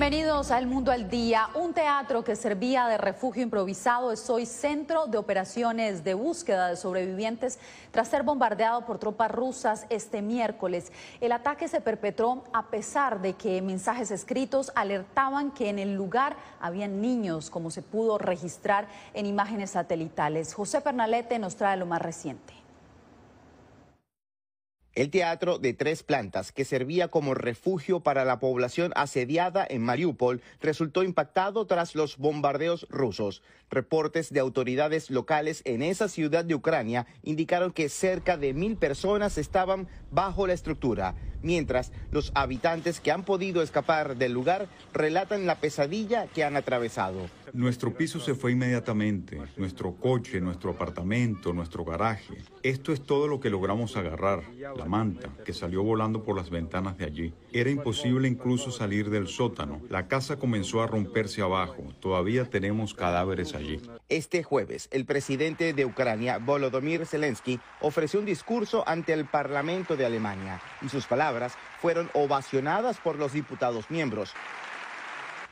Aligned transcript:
Bienvenidos 0.00 0.50
a 0.50 0.58
El 0.58 0.66
Mundo 0.66 0.92
al 0.92 1.10
Día. 1.10 1.50
Un 1.54 1.74
teatro 1.74 2.24
que 2.24 2.34
servía 2.34 2.86
de 2.86 2.96
refugio 2.96 3.42
improvisado 3.42 4.12
es 4.12 4.30
hoy 4.30 4.46
centro 4.46 5.06
de 5.06 5.18
operaciones 5.18 6.04
de 6.04 6.14
búsqueda 6.14 6.68
de 6.68 6.76
sobrevivientes 6.76 7.58
tras 7.90 8.08
ser 8.08 8.22
bombardeado 8.22 8.86
por 8.86 8.98
tropas 8.98 9.30
rusas 9.30 9.84
este 9.90 10.22
miércoles. 10.22 10.90
El 11.20 11.32
ataque 11.32 11.68
se 11.68 11.82
perpetró 11.82 12.44
a 12.54 12.68
pesar 12.70 13.20
de 13.20 13.34
que 13.34 13.60
mensajes 13.60 14.10
escritos 14.10 14.72
alertaban 14.74 15.50
que 15.50 15.68
en 15.68 15.78
el 15.78 15.96
lugar 15.96 16.34
habían 16.62 17.02
niños, 17.02 17.50
como 17.50 17.70
se 17.70 17.82
pudo 17.82 18.16
registrar 18.16 18.88
en 19.12 19.26
imágenes 19.26 19.72
satelitales. 19.72 20.54
José 20.54 20.80
Pernalete 20.80 21.38
nos 21.38 21.56
trae 21.56 21.76
lo 21.76 21.84
más 21.84 22.00
reciente. 22.00 22.59
El 24.96 25.10
teatro 25.10 25.58
de 25.58 25.72
tres 25.72 26.02
plantas, 26.02 26.50
que 26.50 26.64
servía 26.64 27.06
como 27.06 27.34
refugio 27.34 28.00
para 28.00 28.24
la 28.24 28.40
población 28.40 28.92
asediada 28.96 29.64
en 29.68 29.82
Mariupol, 29.82 30.42
resultó 30.60 31.04
impactado 31.04 31.64
tras 31.66 31.94
los 31.94 32.16
bombardeos 32.16 32.88
rusos. 32.90 33.40
Reportes 33.70 34.32
de 34.32 34.40
autoridades 34.40 35.08
locales 35.08 35.62
en 35.64 35.82
esa 35.82 36.08
ciudad 36.08 36.44
de 36.44 36.56
Ucrania 36.56 37.06
indicaron 37.22 37.70
que 37.70 37.88
cerca 37.88 38.36
de 38.36 38.52
mil 38.52 38.76
personas 38.76 39.38
estaban 39.38 39.86
bajo 40.10 40.48
la 40.48 40.54
estructura, 40.54 41.14
mientras 41.40 41.92
los 42.10 42.32
habitantes 42.34 42.98
que 42.98 43.12
han 43.12 43.24
podido 43.24 43.62
escapar 43.62 44.16
del 44.16 44.32
lugar 44.32 44.66
relatan 44.92 45.46
la 45.46 45.60
pesadilla 45.60 46.26
que 46.26 46.42
han 46.42 46.56
atravesado. 46.56 47.30
Nuestro 47.52 47.94
piso 47.94 48.20
se 48.20 48.34
fue 48.34 48.52
inmediatamente, 48.52 49.40
nuestro 49.56 49.94
coche, 49.94 50.40
nuestro 50.40 50.70
apartamento, 50.70 51.52
nuestro 51.52 51.84
garaje. 51.84 52.38
Esto 52.62 52.92
es 52.92 53.02
todo 53.02 53.26
lo 53.26 53.40
que 53.40 53.50
logramos 53.50 53.96
agarrar, 53.96 54.42
la 54.80 54.86
manta, 54.86 55.28
que 55.44 55.52
salió 55.52 55.82
volando 55.82 56.24
por 56.24 56.36
las 56.36 56.50
ventanas 56.50 56.96
de 56.96 57.04
allí. 57.04 57.34
Era 57.52 57.70
imposible 57.70 58.26
incluso 58.26 58.70
salir 58.70 59.10
del 59.10 59.28
sótano. 59.28 59.80
La 59.88 60.08
casa 60.08 60.36
comenzó 60.36 60.82
a 60.82 60.86
romperse 60.86 61.42
abajo. 61.42 61.84
Todavía 62.00 62.48
tenemos 62.48 62.94
cadáveres 62.94 63.54
allí. 63.54 63.80
Este 64.08 64.42
jueves, 64.42 64.88
el 64.90 65.04
presidente 65.04 65.72
de 65.74 65.84
Ucrania, 65.84 66.38
Volodymyr 66.38 67.06
Zelensky, 67.06 67.60
ofreció 67.80 68.20
un 68.20 68.26
discurso 68.26 68.82
ante 68.86 69.12
el 69.12 69.26
Parlamento 69.26 69.96
de 69.96 70.06
Alemania 70.06 70.60
y 70.82 70.88
sus 70.88 71.06
palabras 71.06 71.54
fueron 71.80 72.10
ovacionadas 72.14 72.98
por 72.98 73.16
los 73.16 73.32
diputados 73.32 73.90
miembros. 73.90 74.32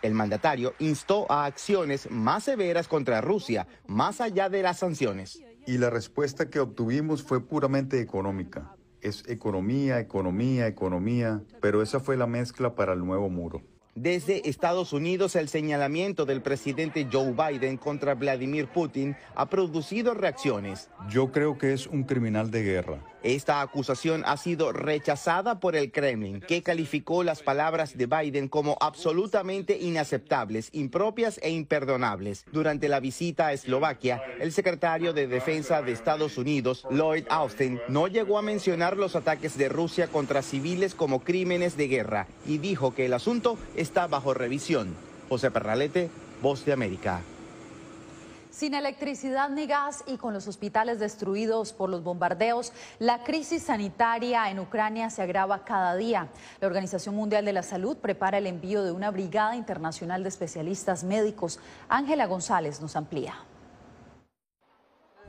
El 0.00 0.14
mandatario 0.14 0.74
instó 0.78 1.30
a 1.30 1.44
acciones 1.44 2.10
más 2.10 2.44
severas 2.44 2.88
contra 2.88 3.20
Rusia, 3.20 3.66
más 3.86 4.20
allá 4.20 4.48
de 4.48 4.62
las 4.62 4.78
sanciones. 4.78 5.42
Y 5.66 5.78
la 5.78 5.90
respuesta 5.90 6.48
que 6.48 6.60
obtuvimos 6.60 7.22
fue 7.22 7.44
puramente 7.44 8.00
económica. 8.00 8.74
Es 9.08 9.26
economía, 9.26 10.00
economía, 10.00 10.66
economía, 10.66 11.40
pero 11.62 11.80
esa 11.80 11.98
fue 11.98 12.18
la 12.18 12.26
mezcla 12.26 12.74
para 12.74 12.92
el 12.92 12.98
nuevo 12.98 13.30
muro. 13.30 13.62
Desde 14.00 14.48
Estados 14.48 14.92
Unidos, 14.92 15.34
el 15.34 15.48
señalamiento 15.48 16.24
del 16.24 16.40
presidente 16.40 17.08
Joe 17.12 17.32
Biden 17.32 17.76
contra 17.76 18.14
Vladimir 18.14 18.68
Putin 18.68 19.16
ha 19.34 19.50
producido 19.50 20.14
reacciones. 20.14 20.88
Yo 21.10 21.32
creo 21.32 21.58
que 21.58 21.72
es 21.72 21.88
un 21.88 22.04
criminal 22.04 22.52
de 22.52 22.62
guerra. 22.62 23.00
Esta 23.24 23.60
acusación 23.60 24.22
ha 24.26 24.36
sido 24.36 24.72
rechazada 24.72 25.58
por 25.58 25.74
el 25.74 25.90
Kremlin, 25.90 26.40
que 26.40 26.62
calificó 26.62 27.24
las 27.24 27.42
palabras 27.42 27.98
de 27.98 28.06
Biden 28.06 28.46
como 28.46 28.76
absolutamente 28.80 29.76
inaceptables, 29.76 30.68
impropias 30.72 31.40
e 31.42 31.50
imperdonables. 31.50 32.44
Durante 32.52 32.88
la 32.88 33.00
visita 33.00 33.48
a 33.48 33.52
Eslovaquia, 33.52 34.22
el 34.38 34.52
secretario 34.52 35.12
de 35.12 35.26
Defensa 35.26 35.82
de 35.82 35.90
Estados 35.90 36.38
Unidos, 36.38 36.86
Lloyd 36.92 37.24
Austin, 37.28 37.80
no 37.88 38.06
llegó 38.06 38.38
a 38.38 38.42
mencionar 38.42 38.96
los 38.96 39.16
ataques 39.16 39.58
de 39.58 39.68
Rusia 39.68 40.06
contra 40.06 40.42
civiles 40.42 40.94
como 40.94 41.24
crímenes 41.24 41.76
de 41.76 41.88
guerra 41.88 42.28
y 42.46 42.58
dijo 42.58 42.94
que 42.94 43.06
el 43.06 43.14
asunto 43.14 43.58
está 43.88 44.06
bajo 44.06 44.34
revisión. 44.34 44.94
José 45.30 45.50
Perralete, 45.50 46.10
Voz 46.42 46.64
de 46.66 46.74
América. 46.74 47.22
Sin 48.50 48.74
electricidad 48.74 49.48
ni 49.48 49.66
gas 49.66 50.04
y 50.06 50.18
con 50.18 50.34
los 50.34 50.46
hospitales 50.46 50.98
destruidos 50.98 51.72
por 51.72 51.88
los 51.88 52.02
bombardeos, 52.02 52.72
la 52.98 53.22
crisis 53.24 53.62
sanitaria 53.62 54.50
en 54.50 54.58
Ucrania 54.58 55.08
se 55.08 55.22
agrava 55.22 55.64
cada 55.64 55.96
día. 55.96 56.28
La 56.60 56.66
Organización 56.66 57.14
Mundial 57.14 57.46
de 57.46 57.54
la 57.54 57.62
Salud 57.62 57.96
prepara 57.96 58.38
el 58.38 58.46
envío 58.46 58.82
de 58.82 58.92
una 58.92 59.10
brigada 59.10 59.56
internacional 59.56 60.22
de 60.22 60.28
especialistas 60.28 61.02
médicos. 61.02 61.58
Ángela 61.88 62.26
González 62.26 62.82
nos 62.82 62.94
amplía. 62.94 63.36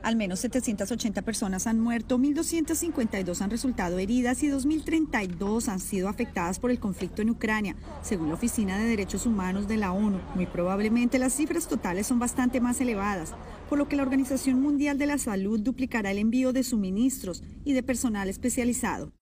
Al 0.02 0.16
menos 0.16 0.40
780 0.40 1.20
personas 1.22 1.66
han 1.66 1.78
muerto, 1.78 2.18
1.252 2.18 3.42
han 3.42 3.50
resultado 3.50 3.98
heridas 3.98 4.42
y 4.42 4.48
2.032 4.48 5.68
han 5.68 5.78
sido 5.78 6.08
afectadas 6.08 6.58
por 6.58 6.70
el 6.70 6.80
conflicto 6.80 7.20
en 7.20 7.28
Ucrania, 7.28 7.76
según 8.00 8.28
la 8.28 8.34
Oficina 8.34 8.78
de 8.78 8.88
Derechos 8.88 9.26
Humanos 9.26 9.68
de 9.68 9.76
la 9.76 9.92
ONU. 9.92 10.18
Muy 10.34 10.46
probablemente 10.46 11.18
las 11.18 11.34
cifras 11.34 11.68
totales 11.68 12.06
son 12.06 12.18
bastante 12.18 12.62
más 12.62 12.80
elevadas, 12.80 13.34
por 13.68 13.76
lo 13.76 13.88
que 13.88 13.96
la 13.96 14.02
Organización 14.02 14.62
Mundial 14.62 14.96
de 14.96 15.04
la 15.04 15.18
Salud 15.18 15.60
duplicará 15.60 16.10
el 16.12 16.18
envío 16.18 16.54
de 16.54 16.62
suministros 16.62 17.42
y 17.64 17.74
de 17.74 17.82
personal 17.82 18.28
especializado. 18.28 19.12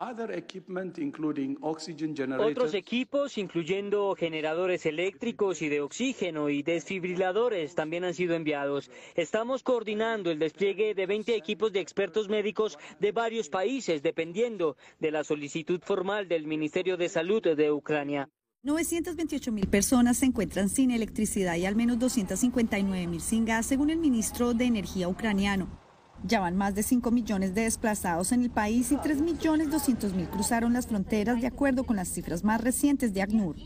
Otros 2.38 2.74
equipos, 2.74 3.36
incluyendo 3.36 4.14
generadores 4.14 4.86
eléctricos 4.86 5.60
y 5.60 5.68
de 5.68 5.80
oxígeno 5.80 6.48
y 6.48 6.62
desfibriladores, 6.62 7.74
también 7.74 8.04
han 8.04 8.14
sido 8.14 8.36
enviados. 8.36 8.92
Estamos 9.16 9.64
coordinando 9.64 10.30
el 10.30 10.38
despliegue 10.38 10.67
de 10.74 11.06
20 11.06 11.34
equipos 11.34 11.72
de 11.72 11.80
expertos 11.80 12.28
médicos 12.28 12.78
de 13.00 13.12
varios 13.12 13.48
países, 13.48 14.02
dependiendo 14.02 14.76
de 14.98 15.10
la 15.10 15.24
solicitud 15.24 15.80
formal 15.82 16.28
del 16.28 16.46
Ministerio 16.46 16.96
de 16.96 17.08
Salud 17.08 17.42
de 17.42 17.72
Ucrania. 17.72 18.28
928 18.64 19.52
mil 19.52 19.68
personas 19.68 20.18
se 20.18 20.26
encuentran 20.26 20.68
sin 20.68 20.90
electricidad 20.90 21.56
y 21.56 21.64
al 21.64 21.76
menos 21.76 21.98
259 21.98 23.06
mil 23.06 23.20
sin 23.20 23.44
gas, 23.44 23.66
según 23.66 23.90
el 23.90 23.98
ministro 23.98 24.52
de 24.52 24.64
Energía 24.64 25.08
ucraniano. 25.08 25.87
Ya 26.24 26.40
van 26.40 26.56
más 26.56 26.74
de 26.74 26.82
5 26.82 27.10
millones 27.12 27.54
de 27.54 27.62
desplazados 27.62 28.32
en 28.32 28.42
el 28.42 28.50
país 28.50 28.90
y 28.90 28.96
3 28.96 29.20
millones 29.20 29.70
200 29.70 30.14
mil 30.14 30.28
cruzaron 30.28 30.72
las 30.72 30.86
fronteras 30.86 31.40
de 31.40 31.46
acuerdo 31.46 31.84
con 31.84 31.96
las 31.96 32.08
cifras 32.08 32.42
más 32.42 32.60
recientes 32.60 33.14
de 33.14 33.22
ACNUR. 33.22 33.56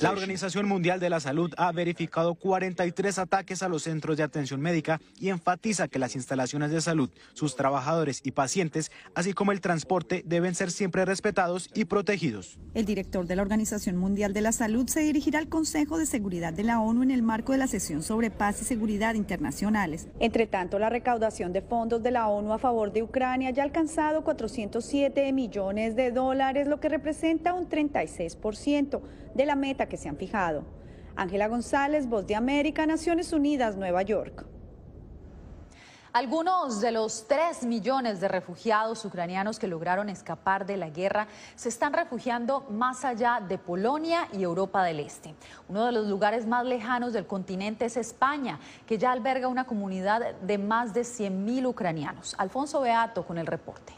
La 0.00 0.10
Organización 0.10 0.66
Mundial 0.66 0.98
de 0.98 1.10
la 1.10 1.20
Salud 1.20 1.52
ha 1.56 1.70
verificado 1.72 2.34
43 2.34 3.18
ataques 3.18 3.62
a 3.62 3.68
los 3.68 3.84
centros 3.84 4.16
de 4.16 4.24
atención 4.24 4.60
médica 4.60 5.00
y 5.20 5.28
enfatiza 5.28 5.86
que 5.86 5.98
las 6.00 6.16
instalaciones 6.16 6.70
de 6.72 6.80
salud, 6.80 7.10
sus 7.32 7.54
trabajadores 7.54 8.20
y 8.24 8.32
pacientes, 8.32 8.90
así 9.14 9.32
como 9.32 9.52
el 9.52 9.60
transporte, 9.60 10.24
deben 10.26 10.54
ser 10.54 10.70
siempre 10.70 11.04
respetados 11.04 11.70
y 11.74 11.84
protegidos. 11.84 12.58
El 12.74 12.86
director 12.86 13.26
de 13.26 13.36
la 13.36 13.42
Organización 13.42 13.96
Mundial 13.96 14.32
de 14.32 14.40
la 14.40 14.52
Salud 14.52 14.88
se 14.88 15.00
dirigirá 15.00 15.38
al 15.38 15.48
Consejo 15.48 15.98
de 15.98 16.06
Seguridad 16.06 16.52
de 16.52 16.64
la 16.64 16.80
ONU 16.80 17.04
en 17.04 17.10
el 17.12 17.22
marco 17.22 17.52
de 17.52 17.58
la 17.58 17.68
sesión 17.68 18.02
sobre 18.02 18.30
paz 18.30 18.60
y 18.62 18.64
seguridad 18.64 19.14
internacionales. 19.14 20.08
Entre 20.18 20.46
tanto, 20.46 20.78
la 20.78 20.87
recaudación 20.90 21.52
de 21.52 21.62
fondos 21.62 22.02
de 22.02 22.10
la 22.10 22.28
ONU 22.28 22.52
a 22.52 22.58
favor 22.58 22.92
de 22.92 23.02
Ucrania 23.02 23.50
ya 23.50 23.62
ha 23.62 23.66
alcanzado 23.66 24.24
407 24.24 25.32
millones 25.32 25.96
de 25.96 26.10
dólares, 26.10 26.66
lo 26.68 26.80
que 26.80 26.88
representa 26.88 27.54
un 27.54 27.68
36% 27.68 29.00
de 29.34 29.46
la 29.46 29.56
meta 29.56 29.86
que 29.86 29.96
se 29.96 30.08
han 30.08 30.16
fijado. 30.16 30.64
Ángela 31.16 31.48
González, 31.48 32.08
Voz 32.08 32.26
de 32.26 32.36
América, 32.36 32.86
Naciones 32.86 33.32
Unidas, 33.32 33.76
Nueva 33.76 34.02
York. 34.02 34.46
Algunos 36.12 36.80
de 36.80 36.90
los 36.90 37.28
3 37.28 37.64
millones 37.64 38.20
de 38.20 38.28
refugiados 38.28 39.04
ucranianos 39.04 39.58
que 39.58 39.66
lograron 39.66 40.08
escapar 40.08 40.64
de 40.64 40.78
la 40.78 40.88
guerra 40.88 41.28
se 41.54 41.68
están 41.68 41.92
refugiando 41.92 42.66
más 42.70 43.04
allá 43.04 43.42
de 43.46 43.58
Polonia 43.58 44.26
y 44.32 44.42
Europa 44.42 44.82
del 44.84 45.00
Este. 45.00 45.34
Uno 45.68 45.84
de 45.84 45.92
los 45.92 46.06
lugares 46.06 46.46
más 46.46 46.64
lejanos 46.64 47.12
del 47.12 47.26
continente 47.26 47.84
es 47.84 47.98
España, 47.98 48.58
que 48.86 48.96
ya 48.96 49.12
alberga 49.12 49.48
una 49.48 49.66
comunidad 49.66 50.34
de 50.36 50.56
más 50.56 50.94
de 50.94 51.04
100 51.04 51.44
mil 51.44 51.66
ucranianos. 51.66 52.34
Alfonso 52.38 52.80
Beato 52.80 53.26
con 53.26 53.36
el 53.36 53.46
reporte. 53.46 53.92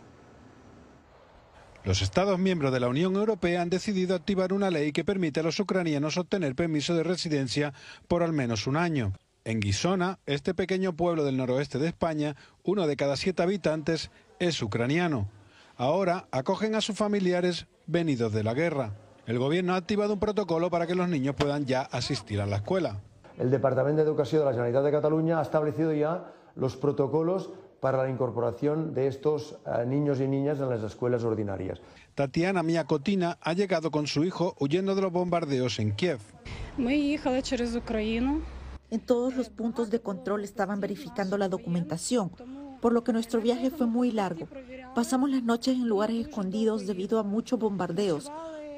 Los 1.84 2.02
Estados 2.02 2.38
miembros 2.38 2.72
de 2.72 2.80
la 2.80 2.88
Unión 2.88 3.14
Europea 3.14 3.62
han 3.62 3.70
decidido 3.70 4.16
activar 4.16 4.52
una 4.52 4.70
ley 4.70 4.92
que 4.92 5.04
permite 5.04 5.40
a 5.40 5.42
los 5.44 5.60
ucranianos 5.60 6.18
obtener 6.18 6.56
permiso 6.56 6.94
de 6.94 7.04
residencia 7.04 7.72
por 8.08 8.22
al 8.24 8.32
menos 8.32 8.66
un 8.66 8.76
año. 8.76 9.12
En 9.50 9.58
Guisona, 9.58 10.20
este 10.26 10.54
pequeño 10.54 10.92
pueblo 10.92 11.24
del 11.24 11.36
noroeste 11.36 11.80
de 11.80 11.88
España, 11.88 12.36
uno 12.62 12.86
de 12.86 12.94
cada 12.94 13.16
siete 13.16 13.42
habitantes 13.42 14.12
es 14.38 14.62
ucraniano. 14.62 15.28
Ahora 15.76 16.28
acogen 16.30 16.76
a 16.76 16.80
sus 16.80 16.96
familiares 16.96 17.66
venidos 17.88 18.32
de 18.32 18.44
la 18.44 18.54
guerra. 18.54 18.92
El 19.26 19.40
gobierno 19.40 19.74
ha 19.74 19.78
activado 19.78 20.12
un 20.12 20.20
protocolo 20.20 20.70
para 20.70 20.86
que 20.86 20.94
los 20.94 21.08
niños 21.08 21.34
puedan 21.34 21.66
ya 21.66 21.80
asistir 21.80 22.40
a 22.40 22.46
la 22.46 22.58
escuela. 22.58 23.00
El 23.40 23.50
Departamento 23.50 23.96
de 23.96 24.06
Educación 24.06 24.42
de 24.42 24.44
la 24.44 24.52
Generalitat 24.52 24.84
de 24.84 24.92
Cataluña 24.92 25.40
ha 25.40 25.42
establecido 25.42 25.92
ya 25.92 26.32
los 26.54 26.76
protocolos 26.76 27.50
para 27.80 28.04
la 28.04 28.08
incorporación 28.08 28.94
de 28.94 29.08
estos 29.08 29.56
eh, 29.66 29.84
niños 29.84 30.20
y 30.20 30.28
niñas 30.28 30.60
en 30.60 30.70
las 30.70 30.84
escuelas 30.84 31.24
ordinarias. 31.24 31.80
Tatiana 32.14 32.62
Miakotina 32.62 33.36
ha 33.40 33.52
llegado 33.54 33.90
con 33.90 34.06
su 34.06 34.22
hijo 34.22 34.54
huyendo 34.60 34.94
de 34.94 35.02
los 35.02 35.10
bombardeos 35.10 35.80
en 35.80 35.96
Kiev. 35.96 36.20
En 38.90 39.00
todos 39.00 39.36
los 39.36 39.50
puntos 39.50 39.90
de 39.90 40.00
control 40.00 40.44
estaban 40.44 40.80
verificando 40.80 41.38
la 41.38 41.48
documentación, 41.48 42.30
por 42.80 42.92
lo 42.92 43.04
que 43.04 43.12
nuestro 43.12 43.40
viaje 43.40 43.70
fue 43.70 43.86
muy 43.86 44.10
largo. 44.10 44.48
Pasamos 44.94 45.30
las 45.30 45.42
noches 45.42 45.76
en 45.76 45.86
lugares 45.86 46.26
escondidos 46.26 46.86
debido 46.86 47.18
a 47.18 47.22
muchos 47.22 47.58
bombardeos. 47.58 48.30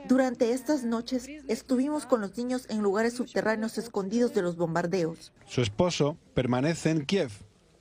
Durante 0.09 0.53
estas 0.53 0.85
noches 0.85 1.29
estuvimos 1.49 2.06
con 2.06 2.20
los 2.20 2.37
niños 2.37 2.67
en 2.69 2.82
lugares 2.82 3.14
subterráneos 3.14 3.79
escondidos 3.79 4.35
de 4.35 4.43
los 4.43 4.56
bombardeos. 4.56 5.32
Su 5.47 5.62
esposo 5.62 6.17
permanece 6.35 6.91
en 6.91 7.06
Kiev 7.06 7.31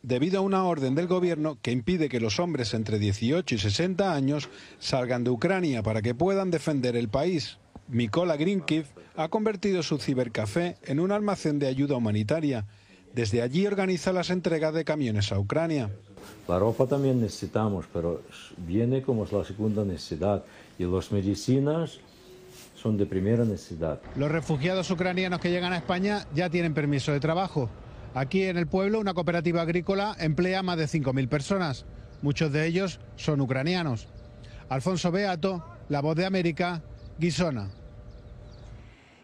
debido 0.03 0.39
a 0.39 0.41
una 0.41 0.63
orden 0.63 0.95
del 0.95 1.07
gobierno 1.07 1.57
que 1.61 1.71
impide 1.71 2.09
que 2.09 2.19
los 2.19 2.39
hombres 2.39 2.73
entre 2.73 2.99
18 2.99 3.55
y 3.55 3.57
60 3.57 4.13
años 4.13 4.49
salgan 4.79 5.23
de 5.23 5.31
Ucrania 5.31 5.83
para 5.83 6.01
que 6.01 6.15
puedan 6.15 6.51
defender 6.51 6.95
el 6.95 7.09
país. 7.09 7.57
Mikola 7.91 8.37
Grinkiv 8.37 8.85
ha 9.17 9.27
convertido 9.27 9.83
su 9.83 9.97
cibercafé 9.97 10.77
en 10.85 11.01
un 11.01 11.11
almacén 11.11 11.59
de 11.59 11.67
ayuda 11.67 11.97
humanitaria. 11.97 12.65
Desde 13.13 13.41
allí 13.41 13.67
organiza 13.67 14.13
las 14.13 14.29
entregas 14.29 14.73
de 14.73 14.85
camiones 14.85 15.33
a 15.33 15.39
Ucrania. 15.39 15.91
La 16.47 16.57
ropa 16.57 16.87
también 16.87 17.19
necesitamos, 17.19 17.85
pero 17.91 18.21
viene 18.65 19.01
como 19.01 19.27
la 19.29 19.43
segunda 19.43 19.83
necesidad. 19.83 20.45
Y 20.79 20.85
las 20.85 21.11
medicinas 21.11 21.99
son 22.81 22.97
de 22.97 23.05
primera 23.05 23.43
necesidad. 23.43 23.99
Los 24.15 24.31
refugiados 24.31 24.89
ucranianos 24.89 25.41
que 25.41 25.51
llegan 25.51 25.73
a 25.73 25.77
España 25.77 26.25
ya 26.33 26.49
tienen 26.49 26.73
permiso 26.73 27.11
de 27.11 27.19
trabajo. 27.19 27.69
Aquí 28.13 28.43
en 28.43 28.57
el 28.57 28.67
pueblo 28.67 29.01
una 29.01 29.13
cooperativa 29.13 29.63
agrícola 29.63 30.15
emplea 30.17 30.63
más 30.63 30.77
de 30.77 30.85
5.000 30.85 31.27
personas. 31.27 31.85
Muchos 32.21 32.53
de 32.53 32.67
ellos 32.67 33.01
son 33.17 33.41
ucranianos. 33.41 34.07
Alfonso 34.69 35.11
Beato, 35.11 35.61
La 35.89 35.99
Voz 35.99 36.15
de 36.15 36.25
América, 36.25 36.81
Guisona. 37.19 37.80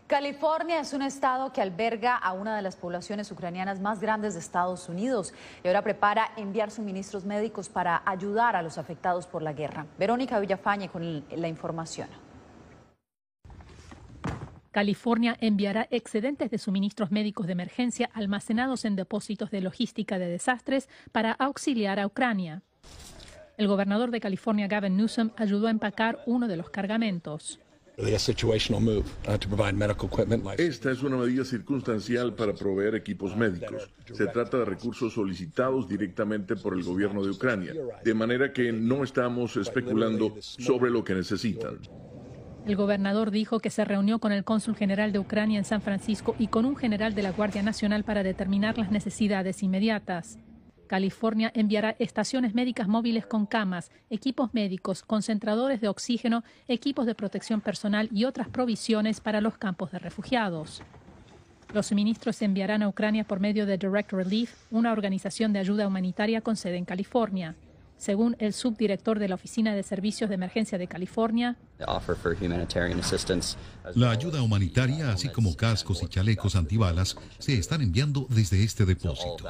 California 0.08 0.80
es 0.80 0.94
un 0.94 1.02
estado 1.02 1.52
que 1.52 1.62
alberga 1.62 2.16
a 2.16 2.32
una 2.32 2.56
de 2.56 2.62
las 2.62 2.78
poblaciones 2.78 3.30
ucranianas 3.30 3.82
más 3.82 4.00
grandes 4.00 4.36
de 4.36 4.40
Estados 4.40 4.88
Unidos 4.88 5.34
y 5.62 5.68
ahora 5.68 5.82
prepara 5.82 6.32
enviar 6.38 6.72
suministros 6.72 7.26
médicos 7.26 7.68
para 7.68 8.04
ayudar 8.06 8.56
a 8.56 8.62
los 8.62 8.78
afectados 8.78 9.28
por 9.28 9.42
la 9.42 9.52
guerra. 9.52 9.86
Verónica 10.00 10.40
Villafañe 10.40 10.88
con 10.88 11.26
la 11.30 11.48
información. 11.50 12.08
California 14.72 15.36
enviará 15.42 15.88
excedentes 15.92 16.52
de 16.52 16.58
suministros 16.58 17.12
médicos 17.12 17.46
de 17.46 17.52
emergencia 17.52 18.10
almacenados 18.14 18.86
en 18.86 18.96
depósitos 18.96 19.52
de 19.52 19.60
logística 19.60 20.18
de 20.18 20.30
desastres 20.30 20.88
para 21.12 21.34
auxiliar 21.34 22.00
a 22.00 22.08
Ucrania. 22.08 22.62
El 23.58 23.68
gobernador 23.68 24.12
de 24.12 24.22
California, 24.22 24.68
Gavin 24.68 24.96
Newsom, 24.96 25.32
ayudó 25.36 25.68
a 25.68 25.72
empacar 25.72 26.20
uno 26.28 26.48
de 26.48 26.56
los 26.56 26.70
cargamentos. 26.70 27.60
Uh, 28.00 28.06
Esta 30.58 30.92
es 30.92 31.02
una 31.02 31.18
medida 31.18 31.44
circunstancial 31.44 32.36
para 32.36 32.54
proveer 32.54 32.94
equipos 32.94 33.36
médicos. 33.36 33.90
Se 34.14 34.28
trata 34.28 34.60
de 34.60 34.66
recursos 34.66 35.14
solicitados 35.14 35.90
directamente 35.90 36.56
por 36.56 36.76
el 36.76 36.84
gobierno 36.84 37.24
de 37.24 37.32
Ucrania, 37.32 37.74
de 38.04 38.14
manera 38.14 38.54
que 38.54 38.72
no 38.72 39.04
estamos 39.04 39.58
especulando 39.58 40.36
sobre 40.40 40.92
lo 40.92 41.04
que 41.04 41.16
necesitan. 41.16 41.80
El 42.68 42.76
gobernador 42.76 43.32
dijo 43.32 43.60
que 43.60 43.72
se 43.72 43.84
reunió 43.84 44.20
con 44.20 44.32
el 44.32 44.44
cónsul 44.44 44.76
general 44.76 45.12
de 45.12 45.18
Ucrania 45.18 45.58
en 45.58 45.66
San 45.66 45.82
Francisco 45.82 46.36
y 46.38 46.50
con 46.50 46.66
un 46.66 46.76
general 46.76 47.16
de 47.16 47.24
la 47.24 47.32
Guardia 47.32 47.64
Nacional 47.64 48.04
para 48.04 48.22
determinar 48.22 48.78
las 48.78 48.92
necesidades 48.92 49.64
inmediatas. 49.64 50.38
California 50.88 51.52
enviará 51.54 51.96
estaciones 52.00 52.54
médicas 52.54 52.88
móviles 52.88 53.26
con 53.26 53.46
camas, 53.46 53.92
equipos 54.10 54.54
médicos, 54.54 55.04
concentradores 55.04 55.82
de 55.82 55.88
oxígeno, 55.88 56.44
equipos 56.68 57.06
de 57.06 57.16
protección 57.16 57.62
personal 57.62 58.10
y 58.12 58.26
otras 58.26 58.50
provisiones 58.50 59.22
para 59.22 59.42
los 59.42 59.58
campos 59.58 59.92
de 59.92 60.00
refugiados. 60.00 60.82
Los 61.74 61.88
suministros 61.88 62.38
se 62.38 62.46
enviarán 62.46 62.82
a 62.82 62.88
Ucrania 62.88 63.26
por 63.26 63.40
medio 63.40 63.66
de 63.66 63.78
Direct 63.78 64.14
Relief, 64.14 64.56
una 64.72 64.92
organización 64.92 65.54
de 65.54 65.60
ayuda 65.60 65.88
humanitaria 65.88 66.42
con 66.42 66.56
sede 66.56 66.78
en 66.78 66.86
California. 66.86 67.56
Según 67.98 68.36
el 68.40 68.54
subdirector 68.54 69.20
de 69.20 69.28
la 69.28 69.36
Oficina 69.36 69.74
de 69.74 69.82
Servicios 69.82 70.30
de 70.30 70.36
Emergencia 70.36 70.78
de 70.78 70.88
California, 70.88 71.58
la 73.96 74.12
ayuda 74.12 74.42
humanitaria, 74.42 75.12
así 75.12 75.30
como 75.30 75.56
cascos 75.56 76.04
y 76.04 76.08
chalecos 76.08 76.56
antibalas, 76.56 77.18
se 77.40 77.58
están 77.58 77.82
enviando 77.82 78.28
desde 78.30 78.64
este 78.64 78.86
depósito. 78.86 79.44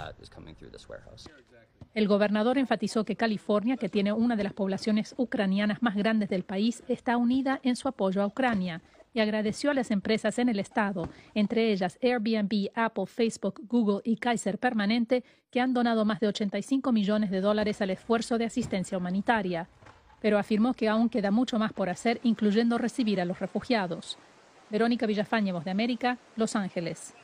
El 1.93 2.07
gobernador 2.07 2.57
enfatizó 2.57 3.03
que 3.03 3.15
California, 3.15 3.75
que 3.75 3.89
tiene 3.89 4.13
una 4.13 4.35
de 4.35 4.43
las 4.43 4.53
poblaciones 4.53 5.15
ucranianas 5.17 5.81
más 5.81 5.95
grandes 5.95 6.29
del 6.29 6.43
país, 6.43 6.83
está 6.87 7.17
unida 7.17 7.59
en 7.63 7.75
su 7.75 7.87
apoyo 7.87 8.21
a 8.21 8.27
Ucrania 8.27 8.81
y 9.17 9.19
agradeció 9.19 9.71
a 9.71 9.73
las 9.73 9.89
empresas 9.89 10.37
en 10.37 10.47
el 10.47 10.59
estado, 10.59 11.09
entre 11.33 11.71
ellas 11.71 11.97
Airbnb, 12.03 12.69
Apple, 12.75 13.07
Facebook, 13.07 13.59
Google 13.67 14.01
y 14.03 14.17
Kaiser 14.17 14.59
Permanente, 14.59 15.23
que 15.49 15.59
han 15.59 15.73
donado 15.73 16.05
más 16.05 16.19
de 16.19 16.27
85 16.27 16.91
millones 16.91 17.31
de 17.31 17.41
dólares 17.41 17.81
al 17.81 17.89
esfuerzo 17.89 18.37
de 18.37 18.45
asistencia 18.45 18.95
humanitaria. 18.95 19.69
Pero 20.21 20.37
afirmó 20.37 20.75
que 20.75 20.87
aún 20.87 21.09
queda 21.09 21.31
mucho 21.31 21.57
más 21.57 21.73
por 21.73 21.89
hacer, 21.89 22.19
incluyendo 22.21 22.77
recibir 22.77 23.19
a 23.19 23.25
los 23.25 23.39
refugiados. 23.39 24.19
Verónica 24.69 25.07
Villafañe, 25.07 25.51
Voz 25.51 25.65
de 25.65 25.71
América, 25.71 26.19
Los 26.35 26.55
Ángeles. 26.55 27.15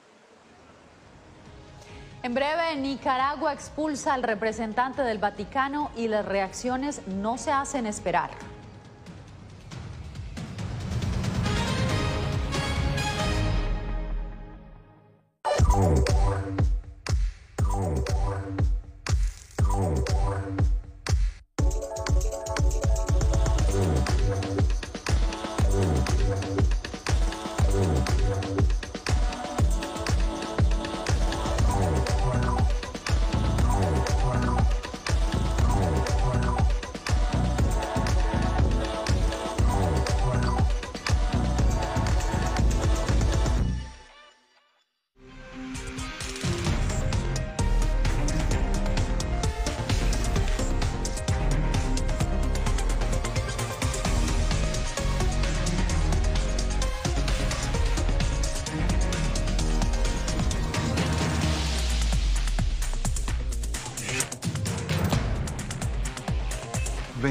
En 2.23 2.33
breve, 2.33 2.75
Nicaragua 2.75 3.53
expulsa 3.53 4.15
al 4.15 4.23
representante 4.23 5.03
del 5.03 5.19
Vaticano 5.19 5.91
y 5.95 6.07
las 6.07 6.25
reacciones 6.25 7.05
no 7.05 7.37
se 7.37 7.51
hacen 7.51 7.85
esperar. 7.85 8.31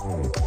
Oh. 0.00 0.38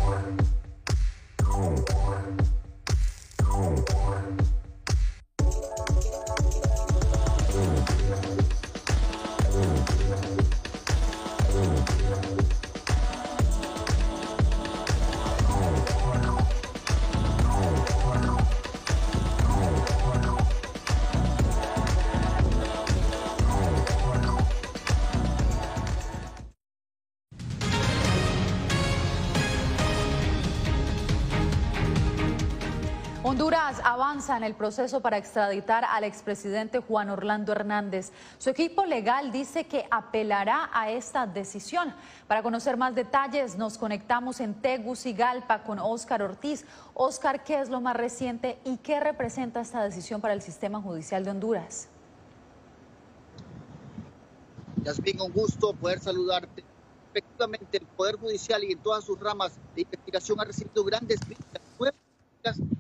Honduras 33.41 33.81
avanza 33.83 34.38
en 34.38 34.43
el 34.43 34.53
proceso 34.53 35.00
para 35.00 35.17
extraditar 35.17 35.83
al 35.83 36.03
expresidente 36.03 36.77
Juan 36.77 37.10
Orlando 37.10 37.51
Hernández. 37.51 38.12
Su 38.38 38.51
equipo 38.51 38.86
legal 38.86 39.31
dice 39.31 39.63
que 39.63 39.88
apelará 39.89 40.69
a 40.71 40.91
esta 40.91 41.25
decisión. 41.25 41.91
Para 42.27 42.43
conocer 42.43 42.77
más 42.77 42.93
detalles, 42.93 43.57
nos 43.57 43.79
conectamos 43.79 44.41
en 44.41 44.53
Tegucigalpa 44.53 45.63
con 45.63 45.79
Óscar 45.79 46.21
Ortiz. 46.21 46.65
Óscar, 46.93 47.43
¿qué 47.43 47.60
es 47.60 47.69
lo 47.69 47.81
más 47.81 47.95
reciente 47.95 48.60
y 48.63 48.77
qué 48.77 49.00
representa 49.00 49.62
esta 49.62 49.83
decisión 49.83 50.21
para 50.21 50.36
el 50.36 50.43
sistema 50.43 50.79
judicial 50.79 51.25
de 51.25 51.31
Honduras? 51.31 51.88
Yasmin, 54.83 55.19
un 55.19 55.31
gusto 55.31 55.74
poder 55.74 56.00
saludarte. 56.00 56.63
Efectivamente, 57.10 57.79
el 57.79 57.88
Poder 57.88 58.17
Judicial 58.17 58.63
y 58.63 58.74
en 58.74 58.77
todas 58.77 59.03
sus 59.03 59.19
ramas 59.19 59.53
de 59.74 59.81
investigación 59.81 60.39
ha 60.39 60.43
recibido 60.43 60.83
grandes 60.83 61.19
críticas 61.19 61.62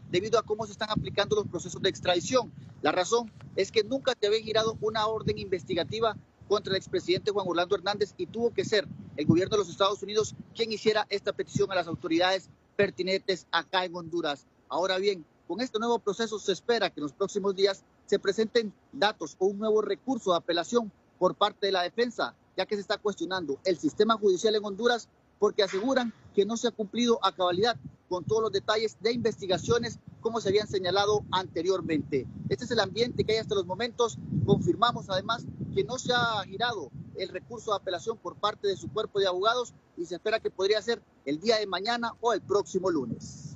debido 0.09 0.39
a 0.39 0.43
cómo 0.43 0.65
se 0.65 0.71
están 0.71 0.89
aplicando 0.89 1.35
los 1.35 1.47
procesos 1.47 1.81
de 1.81 1.89
extradición. 1.89 2.51
La 2.81 2.91
razón 2.91 3.31
es 3.55 3.71
que 3.71 3.83
nunca 3.83 4.15
te 4.15 4.27
había 4.27 4.41
girado 4.41 4.77
una 4.81 5.07
orden 5.07 5.37
investigativa 5.37 6.17
contra 6.47 6.73
el 6.73 6.77
expresidente 6.77 7.31
Juan 7.31 7.47
Orlando 7.47 7.75
Hernández 7.75 8.13
y 8.17 8.25
tuvo 8.25 8.53
que 8.53 8.65
ser 8.65 8.87
el 9.15 9.25
gobierno 9.25 9.55
de 9.55 9.59
los 9.59 9.69
Estados 9.69 10.03
Unidos 10.03 10.35
quien 10.55 10.71
hiciera 10.71 11.07
esta 11.09 11.33
petición 11.33 11.71
a 11.71 11.75
las 11.75 11.87
autoridades 11.87 12.49
pertinentes 12.75 13.47
acá 13.51 13.85
en 13.85 13.95
Honduras. 13.95 14.45
Ahora 14.67 14.97
bien, 14.97 15.25
con 15.47 15.61
este 15.61 15.79
nuevo 15.79 15.99
proceso 15.99 16.39
se 16.39 16.51
espera 16.51 16.89
que 16.89 16.99
en 16.99 17.03
los 17.03 17.13
próximos 17.13 17.55
días 17.55 17.83
se 18.05 18.19
presenten 18.19 18.73
datos 18.91 19.35
o 19.39 19.45
un 19.45 19.59
nuevo 19.59 19.81
recurso 19.81 20.31
de 20.31 20.37
apelación 20.37 20.91
por 21.19 21.35
parte 21.35 21.67
de 21.67 21.71
la 21.71 21.83
defensa, 21.83 22.35
ya 22.57 22.65
que 22.65 22.75
se 22.75 22.81
está 22.81 22.97
cuestionando 22.97 23.59
el 23.63 23.77
sistema 23.77 24.17
judicial 24.17 24.55
en 24.55 24.65
Honduras 24.65 25.07
porque 25.41 25.63
aseguran 25.63 26.13
que 26.35 26.45
no 26.45 26.55
se 26.55 26.67
ha 26.67 26.71
cumplido 26.71 27.17
a 27.25 27.35
cabalidad 27.35 27.75
con 28.07 28.23
todos 28.23 28.43
los 28.43 28.51
detalles 28.51 28.95
de 29.01 29.11
investigaciones 29.11 29.97
como 30.19 30.39
se 30.39 30.49
habían 30.49 30.67
señalado 30.67 31.25
anteriormente. 31.31 32.27
Este 32.47 32.65
es 32.65 32.69
el 32.69 32.79
ambiente 32.79 33.23
que 33.23 33.33
hay 33.33 33.39
hasta 33.39 33.55
los 33.55 33.65
momentos. 33.65 34.19
Confirmamos 34.45 35.09
además 35.09 35.43
que 35.73 35.83
no 35.83 35.97
se 35.97 36.13
ha 36.13 36.43
girado 36.45 36.91
el 37.15 37.29
recurso 37.29 37.71
de 37.71 37.77
apelación 37.77 38.19
por 38.19 38.35
parte 38.35 38.67
de 38.67 38.77
su 38.77 38.87
cuerpo 38.93 39.19
de 39.19 39.25
abogados 39.25 39.73
y 39.97 40.05
se 40.05 40.13
espera 40.13 40.39
que 40.39 40.51
podría 40.51 40.79
ser 40.79 41.01
el 41.25 41.39
día 41.39 41.57
de 41.57 41.65
mañana 41.65 42.13
o 42.21 42.33
el 42.33 42.41
próximo 42.41 42.91
lunes. 42.91 43.50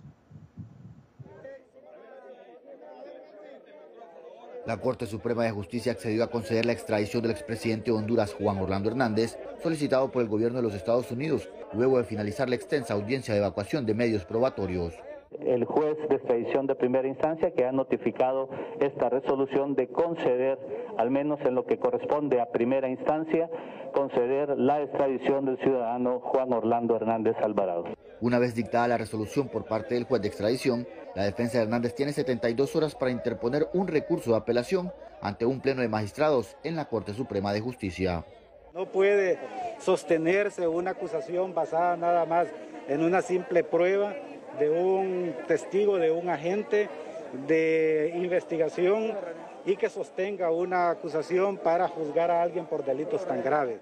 La 4.65 4.77
Corte 4.77 5.05
Suprema 5.05 5.43
de 5.43 5.51
Justicia 5.51 5.91
accedió 5.91 6.23
a 6.23 6.31
conceder 6.31 6.65
la 6.65 6.71
extradición 6.71 7.21
del 7.21 7.31
expresidente 7.31 7.91
de 7.91 7.97
Honduras, 7.97 8.33
Juan 8.33 8.57
Orlando 8.57 8.89
Hernández, 8.89 9.37
solicitado 9.61 10.11
por 10.11 10.23
el 10.23 10.27
gobierno 10.27 10.57
de 10.57 10.63
los 10.63 10.73
Estados 10.73 11.11
Unidos, 11.11 11.49
luego 11.73 11.99
de 11.99 12.03
finalizar 12.03 12.49
la 12.49 12.55
extensa 12.55 12.95
audiencia 12.95 13.33
de 13.33 13.41
evacuación 13.41 13.85
de 13.85 13.93
medios 13.93 14.25
probatorios 14.25 14.95
el 15.43 15.65
juez 15.65 15.97
de 16.09 16.15
extradición 16.15 16.67
de 16.67 16.75
primera 16.75 17.07
instancia 17.07 17.51
que 17.51 17.65
ha 17.65 17.71
notificado 17.71 18.49
esta 18.79 19.09
resolución 19.09 19.75
de 19.75 19.87
conceder, 19.87 20.57
al 20.97 21.11
menos 21.11 21.39
en 21.41 21.55
lo 21.55 21.65
que 21.65 21.77
corresponde 21.77 22.39
a 22.39 22.51
primera 22.51 22.89
instancia, 22.89 23.49
conceder 23.93 24.57
la 24.57 24.81
extradición 24.81 25.45
del 25.45 25.57
ciudadano 25.57 26.19
Juan 26.19 26.53
Orlando 26.53 26.95
Hernández 26.95 27.35
Alvarado. 27.41 27.94
Una 28.21 28.39
vez 28.39 28.55
dictada 28.55 28.87
la 28.87 28.97
resolución 28.97 29.49
por 29.49 29.65
parte 29.65 29.95
del 29.95 30.05
juez 30.05 30.21
de 30.21 30.29
extradición, 30.29 30.87
la 31.15 31.23
defensa 31.23 31.57
de 31.57 31.65
Hernández 31.65 31.95
tiene 31.95 32.13
72 32.13 32.75
horas 32.75 32.95
para 32.95 33.11
interponer 33.11 33.67
un 33.73 33.87
recurso 33.87 34.31
de 34.31 34.37
apelación 34.37 34.91
ante 35.21 35.45
un 35.45 35.59
pleno 35.59 35.81
de 35.81 35.89
magistrados 35.89 36.55
en 36.63 36.75
la 36.75 36.85
Corte 36.85 37.13
Suprema 37.13 37.51
de 37.51 37.61
Justicia. 37.61 38.25
No 38.73 38.91
puede 38.91 39.37
sostenerse 39.79 40.67
una 40.67 40.91
acusación 40.91 41.53
basada 41.53 41.97
nada 41.97 42.25
más 42.25 42.47
en 42.87 43.01
una 43.01 43.21
simple 43.21 43.63
prueba 43.63 44.15
de 44.59 44.69
un 44.69 45.35
testigo, 45.47 45.97
de 45.97 46.11
un 46.11 46.29
agente 46.29 46.89
de 47.47 48.13
investigación 48.15 49.13
y 49.65 49.75
que 49.75 49.89
sostenga 49.89 50.51
una 50.51 50.91
acusación 50.91 51.57
para 51.57 51.87
juzgar 51.87 52.31
a 52.31 52.41
alguien 52.41 52.65
por 52.65 52.85
delitos 52.85 53.25
tan 53.27 53.43
graves. 53.43 53.81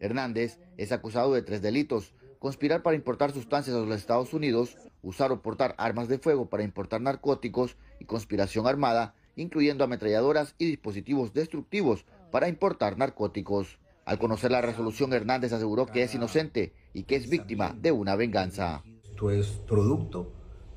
Hernández 0.00 0.58
es 0.76 0.92
acusado 0.92 1.32
de 1.34 1.42
tres 1.42 1.62
delitos, 1.62 2.14
conspirar 2.38 2.82
para 2.82 2.96
importar 2.96 3.32
sustancias 3.32 3.76
a 3.76 3.80
los 3.80 3.96
Estados 3.96 4.32
Unidos, 4.32 4.76
usar 5.02 5.32
o 5.32 5.42
portar 5.42 5.74
armas 5.78 6.08
de 6.08 6.18
fuego 6.18 6.46
para 6.46 6.62
importar 6.62 7.00
narcóticos 7.00 7.76
y 8.00 8.04
conspiración 8.04 8.66
armada, 8.66 9.14
incluyendo 9.36 9.84
ametralladoras 9.84 10.54
y 10.58 10.66
dispositivos 10.66 11.32
destructivos 11.32 12.04
para 12.30 12.48
importar 12.48 12.98
narcóticos. 12.98 13.78
Al 14.04 14.18
conocer 14.18 14.50
la 14.52 14.60
resolución, 14.60 15.12
Hernández 15.12 15.52
aseguró 15.52 15.86
que 15.86 16.02
es 16.02 16.14
inocente 16.14 16.72
y 16.94 17.02
que 17.02 17.16
es 17.16 17.28
víctima 17.28 17.74
de 17.76 17.92
una 17.92 18.14
venganza. 18.14 18.82
Esto 19.02 19.30
es 19.30 19.48
producto 19.66 20.32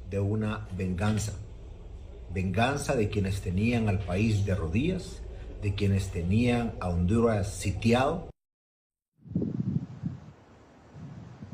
de 0.10 0.20
una 0.20 0.68
venganza. 0.76 1.34
Venganza 2.34 2.96
de 2.96 3.10
quienes 3.10 3.42
tenían 3.42 3.88
al 3.88 4.00
país 4.00 4.46
de 4.46 4.56
rodillas, 4.56 5.22
de 5.62 5.76
quienes 5.76 6.10
tenían 6.10 6.74
a 6.80 6.90
Honduras 6.90 7.54
sitiado 7.54 8.30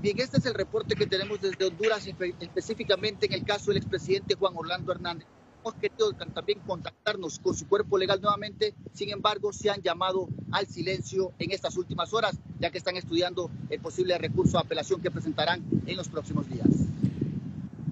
Bien, 0.05 0.19
este 0.19 0.37
es 0.37 0.45
el 0.45 0.53
reporte 0.53 0.93
que 0.93 1.07
tenemos 1.07 1.41
desde 1.41 1.65
Honduras, 1.65 2.05
específicamente 2.39 3.25
en 3.25 3.33
el 3.33 3.43
caso 3.43 3.71
del 3.71 3.77
expresidente 3.77 4.35
Juan 4.35 4.53
Orlando 4.55 4.91
Hernández. 4.91 5.25
Hemos 5.61 5.73
querido 5.81 6.11
también 6.31 6.59
contactarnos 6.59 7.39
con 7.39 7.55
su 7.55 7.67
cuerpo 7.67 7.97
legal 7.97 8.21
nuevamente, 8.21 8.75
sin 8.93 9.09
embargo, 9.09 9.51
se 9.51 9.71
han 9.71 9.81
llamado 9.81 10.27
al 10.51 10.67
silencio 10.67 11.33
en 11.39 11.49
estas 11.49 11.75
últimas 11.75 12.13
horas, 12.13 12.37
ya 12.59 12.69
que 12.69 12.77
están 12.77 12.97
estudiando 12.97 13.49
el 13.71 13.79
posible 13.79 14.15
recurso 14.19 14.59
de 14.59 14.65
apelación 14.65 15.01
que 15.01 15.09
presentarán 15.09 15.63
en 15.87 15.97
los 15.97 16.07
próximos 16.07 16.47
días. 16.47 16.67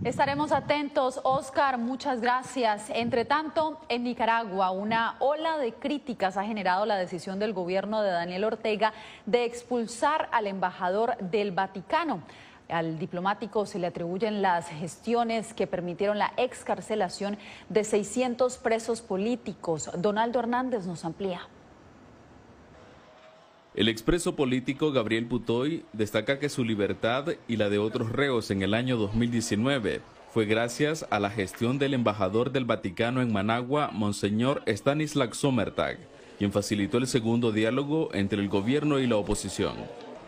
Estaremos 0.03 0.51
atentos, 0.51 1.21
Oscar, 1.23 1.77
muchas 1.77 2.19
gracias. 2.19 2.89
Entre 2.89 3.23
tanto, 3.23 3.79
en 3.87 4.03
Nicaragua, 4.03 4.71
una 4.71 5.15
ola 5.19 5.57
de 5.57 5.71
críticas 5.71 6.35
ha 6.35 6.43
generado 6.43 6.85
la 6.85 6.97
decisión 6.97 7.39
del 7.39 7.53
gobierno 7.53 8.01
de 8.01 8.11
Daniel 8.11 8.43
Ortega 8.43 8.91
de 9.25 9.45
expulsar 9.45 10.27
al 10.33 10.47
embajador 10.47 11.15
del 11.19 11.51
Vaticano. 11.51 12.21
Al 12.67 12.99
diplomático 12.99 13.65
se 13.65 13.79
le 13.79 13.87
atribuyen 13.87 14.41
las 14.41 14.67
gestiones 14.67 15.53
que 15.53 15.67
permitieron 15.67 16.19
la 16.19 16.33
excarcelación 16.35 17.37
de 17.69 17.85
600 17.85 18.57
presos 18.57 19.01
políticos. 19.01 19.89
Donaldo 19.97 20.39
Hernández 20.39 20.85
nos 20.85 21.05
amplía. 21.05 21.47
El 23.75 23.89
expreso 23.89 24.35
político 24.35 24.91
Gabriel 24.91 25.25
Putoy 25.25 25.83
destaca 25.93 26.37
que 26.37 26.49
su 26.49 26.63
libertad 26.63 27.29
y 27.47 27.57
la 27.57 27.69
de 27.69 27.79
otros 27.79 28.11
reos 28.11 28.51
en 28.51 28.61
el 28.61 28.75
año 28.75 28.97
2019 28.97 30.01
fue 30.31 30.45
gracias 30.45 31.07
a 31.09 31.19
la 31.19 31.31
gestión 31.31 31.79
del 31.79 31.95
embajador 31.95 32.51
del 32.51 32.65
Vaticano 32.65 33.19
en 33.23 33.33
Managua, 33.33 33.89
Monseñor 33.91 34.61
Stanislav 34.67 35.33
Sommertag, 35.33 35.97
quien 36.37 36.51
facilitó 36.51 36.99
el 36.99 37.07
segundo 37.07 37.51
diálogo 37.51 38.09
entre 38.13 38.39
el 38.39 38.47
gobierno 38.47 38.99
y 38.99 39.07
la 39.07 39.17
oposición. 39.17 39.73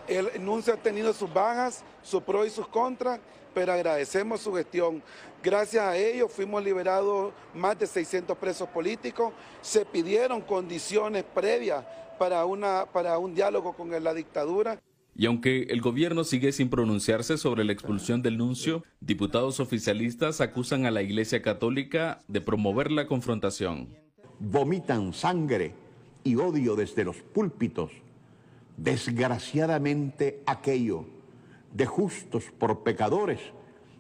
El 0.07 0.29
enuncio 0.33 0.73
ha 0.73 0.77
tenido 0.77 1.13
sus 1.13 1.31
bajas, 1.31 1.83
sus 2.01 2.23
pros 2.23 2.47
y 2.47 2.49
sus 2.49 2.67
contras, 2.67 3.19
pero 3.53 3.73
agradecemos 3.73 4.41
su 4.41 4.53
gestión. 4.55 5.03
Gracias 5.43 5.83
a 5.83 5.95
ello 5.95 6.27
fuimos 6.27 6.63
liberados 6.63 7.31
más 7.53 7.77
de 7.77 7.85
600 7.85 8.35
presos 8.39 8.67
políticos, 8.69 9.33
se 9.61 9.85
pidieron 9.85 10.41
condiciones 10.41 11.23
previas 11.23 11.85
para, 12.17 12.45
una, 12.45 12.85
para 12.91 13.17
un 13.17 13.35
diálogo 13.35 13.73
con 13.73 13.91
la 14.03 14.13
dictadura. 14.13 14.79
Y 15.17 15.27
aunque 15.27 15.63
el 15.69 15.79
gobierno 15.79 16.25
sigue 16.25 16.51
sin 16.51 16.69
pronunciarse 16.69 17.37
sobre 17.37 17.63
la 17.63 17.71
expulsión 17.71 18.21
del 18.21 18.37
nuncio, 18.37 18.83
diputados 18.99 19.61
oficialistas 19.61 20.41
acusan 20.41 20.85
a 20.85 20.91
la 20.91 21.01
Iglesia 21.01 21.41
Católica 21.41 22.21
de 22.27 22.41
promover 22.41 22.91
la 22.91 23.07
confrontación. 23.07 23.87
Vomitan 24.39 25.13
sangre 25.13 25.73
y 26.25 26.35
odio 26.35 26.75
desde 26.75 27.05
los 27.05 27.17
púlpitos. 27.17 27.91
Desgraciadamente 28.75 30.43
aquello 30.45 31.05
de 31.73 31.85
justos 31.85 32.45
por 32.57 32.83
pecadores 32.83 33.39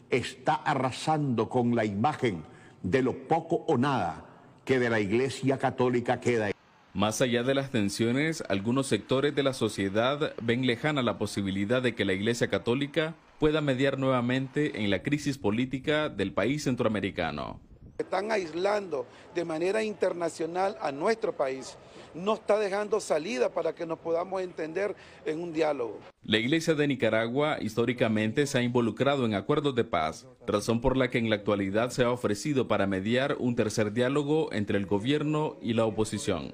está 0.09 0.55
arrasando 0.55 1.47
con 1.47 1.75
la 1.75 1.85
imagen 1.85 2.43
de 2.83 3.01
lo 3.01 3.27
poco 3.27 3.63
o 3.67 3.77
nada 3.77 4.25
que 4.65 4.79
de 4.79 4.89
la 4.89 4.99
Iglesia 4.99 5.57
Católica 5.57 6.19
queda. 6.19 6.54
Más 6.95 7.19
allá 7.19 7.43
de 7.43 7.53
las 7.53 7.71
tensiones, 7.71 8.41
algunos 8.47 8.87
sectores 8.87 9.35
de 9.35 9.43
la 9.43 9.51
sociedad 9.51 10.33
ven 10.41 10.65
lejana 10.65 11.01
la 11.01 11.17
posibilidad 11.17 11.81
de 11.81 11.93
que 11.93 12.05
la 12.05 12.13
Iglesia 12.13 12.47
Católica 12.47 13.15
pueda 13.37 13.59
mediar 13.59 13.99
nuevamente 13.99 14.81
en 14.81 14.89
la 14.89 15.03
crisis 15.03 15.37
política 15.37 16.07
del 16.07 16.31
país 16.31 16.63
centroamericano. 16.63 17.59
Están 17.97 18.31
aislando 18.31 19.05
de 19.33 19.43
manera 19.43 19.83
internacional 19.83 20.77
a 20.79 20.93
nuestro 20.93 21.35
país. 21.35 21.77
No 22.13 22.35
está 22.35 22.57
dejando 22.57 23.01
salida 23.01 23.49
para 23.49 23.75
que 23.75 23.85
nos 23.85 23.99
podamos 23.99 24.41
entender 24.41 24.95
en 25.25 25.41
un 25.41 25.51
diálogo. 25.51 25.99
La 26.23 26.37
Iglesia 26.37 26.75
de 26.75 26.87
Nicaragua 26.87 27.57
históricamente 27.59 28.47
se 28.47 28.59
ha 28.59 28.61
involucrado 28.61 29.25
en 29.25 29.33
acuerdos 29.33 29.75
de 29.75 29.83
paz, 29.83 30.27
razón 30.47 30.79
por 30.79 30.95
la 30.95 31.09
que 31.09 31.17
en 31.17 31.29
la 31.29 31.35
actualidad 31.35 31.89
se 31.89 32.05
ha 32.05 32.11
ofrecido 32.11 32.69
para 32.69 32.87
mediar 32.87 33.35
un 33.37 33.57
tercer 33.57 33.91
diálogo 33.91 34.47
entre 34.53 34.77
el 34.77 34.85
gobierno 34.85 35.57
y 35.61 35.73
la 35.73 35.83
oposición. 35.83 36.53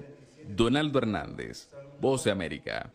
Donaldo 0.56 0.98
Hernández, 0.98 1.68
Voz 2.00 2.24
de 2.24 2.30
América. 2.30 2.90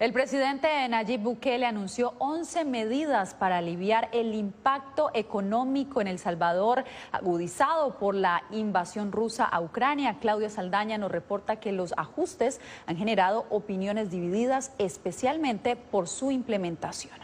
El 0.00 0.12
presidente 0.12 0.68
Nayib 0.88 1.20
Bukele 1.20 1.66
anunció 1.66 2.14
11 2.18 2.64
medidas 2.64 3.34
para 3.34 3.58
aliviar 3.58 4.08
el 4.12 4.34
impacto 4.34 5.10
económico 5.14 6.00
en 6.00 6.08
El 6.08 6.18
Salvador 6.18 6.84
agudizado 7.12 7.96
por 7.98 8.14
la 8.14 8.42
invasión 8.50 9.12
rusa 9.12 9.44
a 9.44 9.60
Ucrania. 9.60 10.18
Claudia 10.20 10.50
Saldaña 10.50 10.98
nos 10.98 11.12
reporta 11.12 11.56
que 11.56 11.72
los 11.72 11.94
ajustes 11.96 12.60
han 12.86 12.96
generado 12.96 13.46
opiniones 13.50 14.10
divididas, 14.10 14.72
especialmente 14.78 15.76
por 15.76 16.08
su 16.08 16.32
implementación 16.32 17.23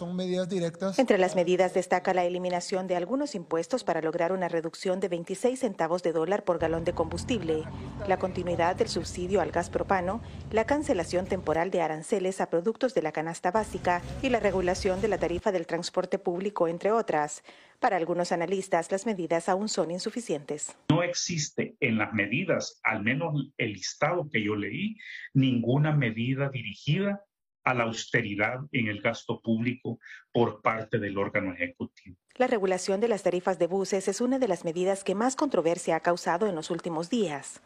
son 0.00 0.16
medidas 0.16 0.48
directas. 0.48 0.98
Entre 0.98 1.18
las 1.18 1.36
medidas 1.36 1.74
destaca 1.74 2.14
la 2.14 2.24
eliminación 2.24 2.86
de 2.86 2.96
algunos 2.96 3.34
impuestos 3.34 3.84
para 3.84 4.00
lograr 4.00 4.32
una 4.32 4.48
reducción 4.48 4.98
de 4.98 5.08
26 5.08 5.60
centavos 5.60 6.02
de 6.02 6.12
dólar 6.12 6.42
por 6.42 6.58
galón 6.58 6.84
de 6.84 6.94
combustible, 6.94 7.64
la 8.08 8.18
continuidad 8.18 8.76
del 8.76 8.88
subsidio 8.88 9.42
al 9.42 9.52
gas 9.52 9.68
propano, 9.68 10.22
la 10.52 10.64
cancelación 10.64 11.26
temporal 11.26 11.70
de 11.70 11.82
aranceles 11.82 12.40
a 12.40 12.48
productos 12.48 12.94
de 12.94 13.02
la 13.02 13.12
canasta 13.12 13.50
básica 13.50 14.00
y 14.22 14.30
la 14.30 14.40
regulación 14.40 15.02
de 15.02 15.08
la 15.08 15.18
tarifa 15.18 15.52
del 15.52 15.66
transporte 15.66 16.18
público, 16.18 16.66
entre 16.66 16.92
otras. 16.92 17.42
Para 17.78 17.98
algunos 17.98 18.32
analistas, 18.32 18.90
las 18.90 19.04
medidas 19.04 19.50
aún 19.50 19.68
son 19.68 19.90
insuficientes. 19.90 20.78
No 20.88 21.02
existe 21.02 21.76
en 21.80 21.98
las 21.98 22.14
medidas, 22.14 22.80
al 22.84 23.02
menos 23.02 23.34
el 23.58 23.74
listado 23.74 24.30
que 24.32 24.42
yo 24.42 24.56
leí, 24.56 24.96
ninguna 25.34 25.92
medida 25.92 26.48
dirigida 26.48 27.22
a 27.64 27.74
la 27.74 27.84
austeridad 27.84 28.60
en 28.72 28.88
el 28.88 29.00
gasto 29.00 29.40
público 29.40 29.98
por 30.32 30.62
parte 30.62 30.98
del 30.98 31.18
órgano 31.18 31.52
ejecutivo. 31.52 32.16
La 32.36 32.46
regulación 32.46 33.00
de 33.00 33.08
las 33.08 33.22
tarifas 33.22 33.58
de 33.58 33.66
buses 33.66 34.08
es 34.08 34.20
una 34.20 34.38
de 34.38 34.48
las 34.48 34.64
medidas 34.64 35.04
que 35.04 35.14
más 35.14 35.36
controversia 35.36 35.96
ha 35.96 36.00
causado 36.00 36.46
en 36.46 36.54
los 36.54 36.70
últimos 36.70 37.10
días. 37.10 37.60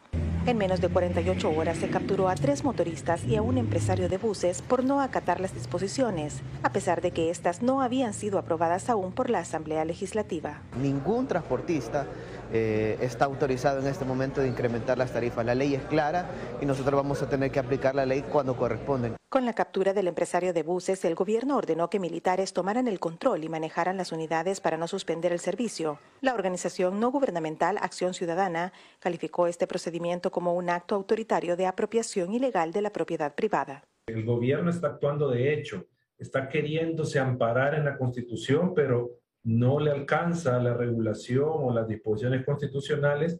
En 0.47 0.59
menos 0.59 0.79
de 0.79 0.89
48 0.89 1.49
horas 1.49 1.79
se 1.79 1.89
capturó 1.89 2.29
a 2.29 2.35
tres 2.35 2.63
motoristas 2.63 3.25
y 3.25 3.35
a 3.35 3.41
un 3.41 3.57
empresario 3.57 4.09
de 4.09 4.19
buses 4.19 4.61
por 4.61 4.83
no 4.83 5.01
acatar 5.01 5.39
las 5.39 5.55
disposiciones, 5.55 6.43
a 6.61 6.71
pesar 6.71 7.01
de 7.01 7.09
que 7.09 7.31
éstas 7.31 7.63
no 7.63 7.81
habían 7.81 8.13
sido 8.13 8.37
aprobadas 8.37 8.87
aún 8.91 9.11
por 9.11 9.31
la 9.31 9.39
Asamblea 9.39 9.83
Legislativa. 9.85 10.61
Ningún 10.79 11.27
transportista 11.27 12.05
eh, 12.53 12.95
está 13.01 13.25
autorizado 13.25 13.79
en 13.79 13.87
este 13.87 14.05
momento 14.05 14.41
de 14.41 14.47
incrementar 14.47 14.99
las 14.99 15.11
tarifas. 15.11 15.43
La 15.43 15.55
ley 15.55 15.73
es 15.73 15.83
clara 15.85 16.29
y 16.61 16.67
nosotros 16.67 16.93
vamos 16.93 17.23
a 17.23 17.27
tener 17.27 17.49
que 17.49 17.57
aplicar 17.57 17.95
la 17.95 18.05
ley 18.05 18.23
cuando 18.31 18.55
corresponde. 18.55 19.13
Con 19.35 19.45
la 19.45 19.53
captura 19.53 19.93
del 19.93 20.07
empresario 20.07 20.53
de 20.53 20.63
buses, 20.63 21.03
el 21.03 21.13
gobierno 21.13 21.57
ordenó 21.57 21.89
que 21.89 21.99
militares 21.99 22.53
tomaran 22.53 22.87
el 22.87 23.01
control 23.01 23.43
y 23.43 23.49
manejaran 23.49 23.97
las 23.97 24.13
unidades 24.13 24.61
para 24.61 24.77
no 24.77 24.87
suspender 24.87 25.33
el 25.33 25.39
servicio. 25.39 25.99
La 26.21 26.33
organización 26.33 27.01
no 27.01 27.11
gubernamental 27.11 27.77
Acción 27.81 28.13
Ciudadana 28.13 28.71
calificó 28.99 29.47
este 29.47 29.67
procedimiento 29.67 30.31
como 30.35 30.53
un 30.53 30.69
acto 30.69 30.95
autoritario 30.95 31.55
de 31.55 31.65
apropiación 31.65 32.33
ilegal 32.33 32.73
de 32.73 32.81
la 32.81 32.89
propiedad 32.89 33.33
privada. 33.33 33.85
El 34.05 34.25
gobierno 34.25 34.69
está 34.69 34.87
actuando 34.87 35.29
de 35.29 35.53
hecho, 35.53 35.87
está 36.17 36.49
queriéndose 36.49 37.19
amparar 37.19 37.73
en 37.73 37.85
la 37.85 37.97
Constitución, 37.97 38.73
pero 38.75 39.11
no 39.43 39.79
le 39.79 39.91
alcanza 39.91 40.61
la 40.61 40.73
regulación 40.73 41.47
o 41.49 41.73
las 41.73 41.87
disposiciones 41.87 42.45
constitucionales 42.45 43.39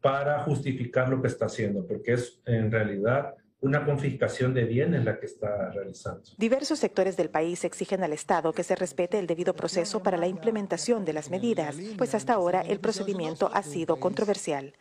para 0.00 0.44
justificar 0.44 1.08
lo 1.08 1.20
que 1.20 1.26
está 1.26 1.46
haciendo, 1.46 1.84
porque 1.84 2.12
es 2.12 2.40
en 2.46 2.70
realidad 2.70 3.34
una 3.60 3.84
confiscación 3.84 4.52
de 4.54 4.64
bienes 4.64 5.04
la 5.04 5.18
que 5.18 5.26
está 5.26 5.70
realizando. 5.70 6.22
Diversos 6.36 6.78
sectores 6.78 7.16
del 7.16 7.30
país 7.30 7.64
exigen 7.64 8.04
al 8.04 8.12
Estado 8.12 8.52
que 8.52 8.62
se 8.62 8.76
respete 8.76 9.18
el 9.18 9.26
debido 9.26 9.54
proceso 9.54 10.02
para 10.02 10.16
la 10.16 10.26
implementación 10.26 11.04
de 11.04 11.12
las 11.12 11.30
medidas, 11.30 11.76
pues 11.96 12.14
hasta 12.14 12.34
ahora 12.34 12.60
el 12.60 12.80
procedimiento 12.80 13.50
ha 13.52 13.62
sido 13.62 13.96
controversial. 13.96 14.74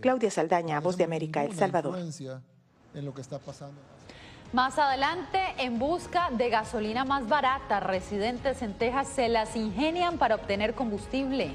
Claudia 0.00 0.30
Saldaña, 0.30 0.80
Voz 0.80 0.96
de 0.96 1.04
América, 1.04 1.44
El 1.44 1.54
Salvador. 1.54 1.98
Más 4.52 4.78
adelante, 4.78 5.40
en 5.58 5.78
busca 5.78 6.30
de 6.30 6.48
gasolina 6.48 7.04
más 7.04 7.28
barata, 7.28 7.80
residentes 7.80 8.62
en 8.62 8.72
Texas 8.72 9.08
se 9.08 9.28
las 9.28 9.54
ingenian 9.56 10.16
para 10.16 10.36
obtener 10.36 10.74
combustible. 10.74 11.54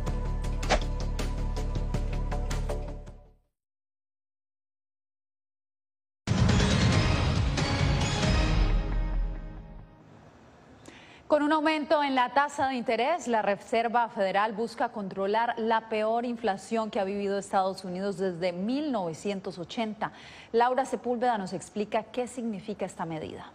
Con 11.31 11.43
un 11.43 11.53
aumento 11.53 12.03
en 12.03 12.13
la 12.13 12.33
tasa 12.33 12.67
de 12.67 12.75
interés, 12.75 13.29
la 13.29 13.41
Reserva 13.41 14.09
Federal 14.09 14.51
busca 14.51 14.89
controlar 14.89 15.57
la 15.57 15.87
peor 15.87 16.25
inflación 16.25 16.91
que 16.91 16.99
ha 16.99 17.05
vivido 17.05 17.37
Estados 17.37 17.85
Unidos 17.85 18.17
desde 18.17 18.51
1980. 18.51 20.11
Laura 20.51 20.83
Sepúlveda 20.83 21.37
nos 21.37 21.53
explica 21.53 22.03
qué 22.03 22.27
significa 22.27 22.85
esta 22.85 23.05
medida. 23.05 23.49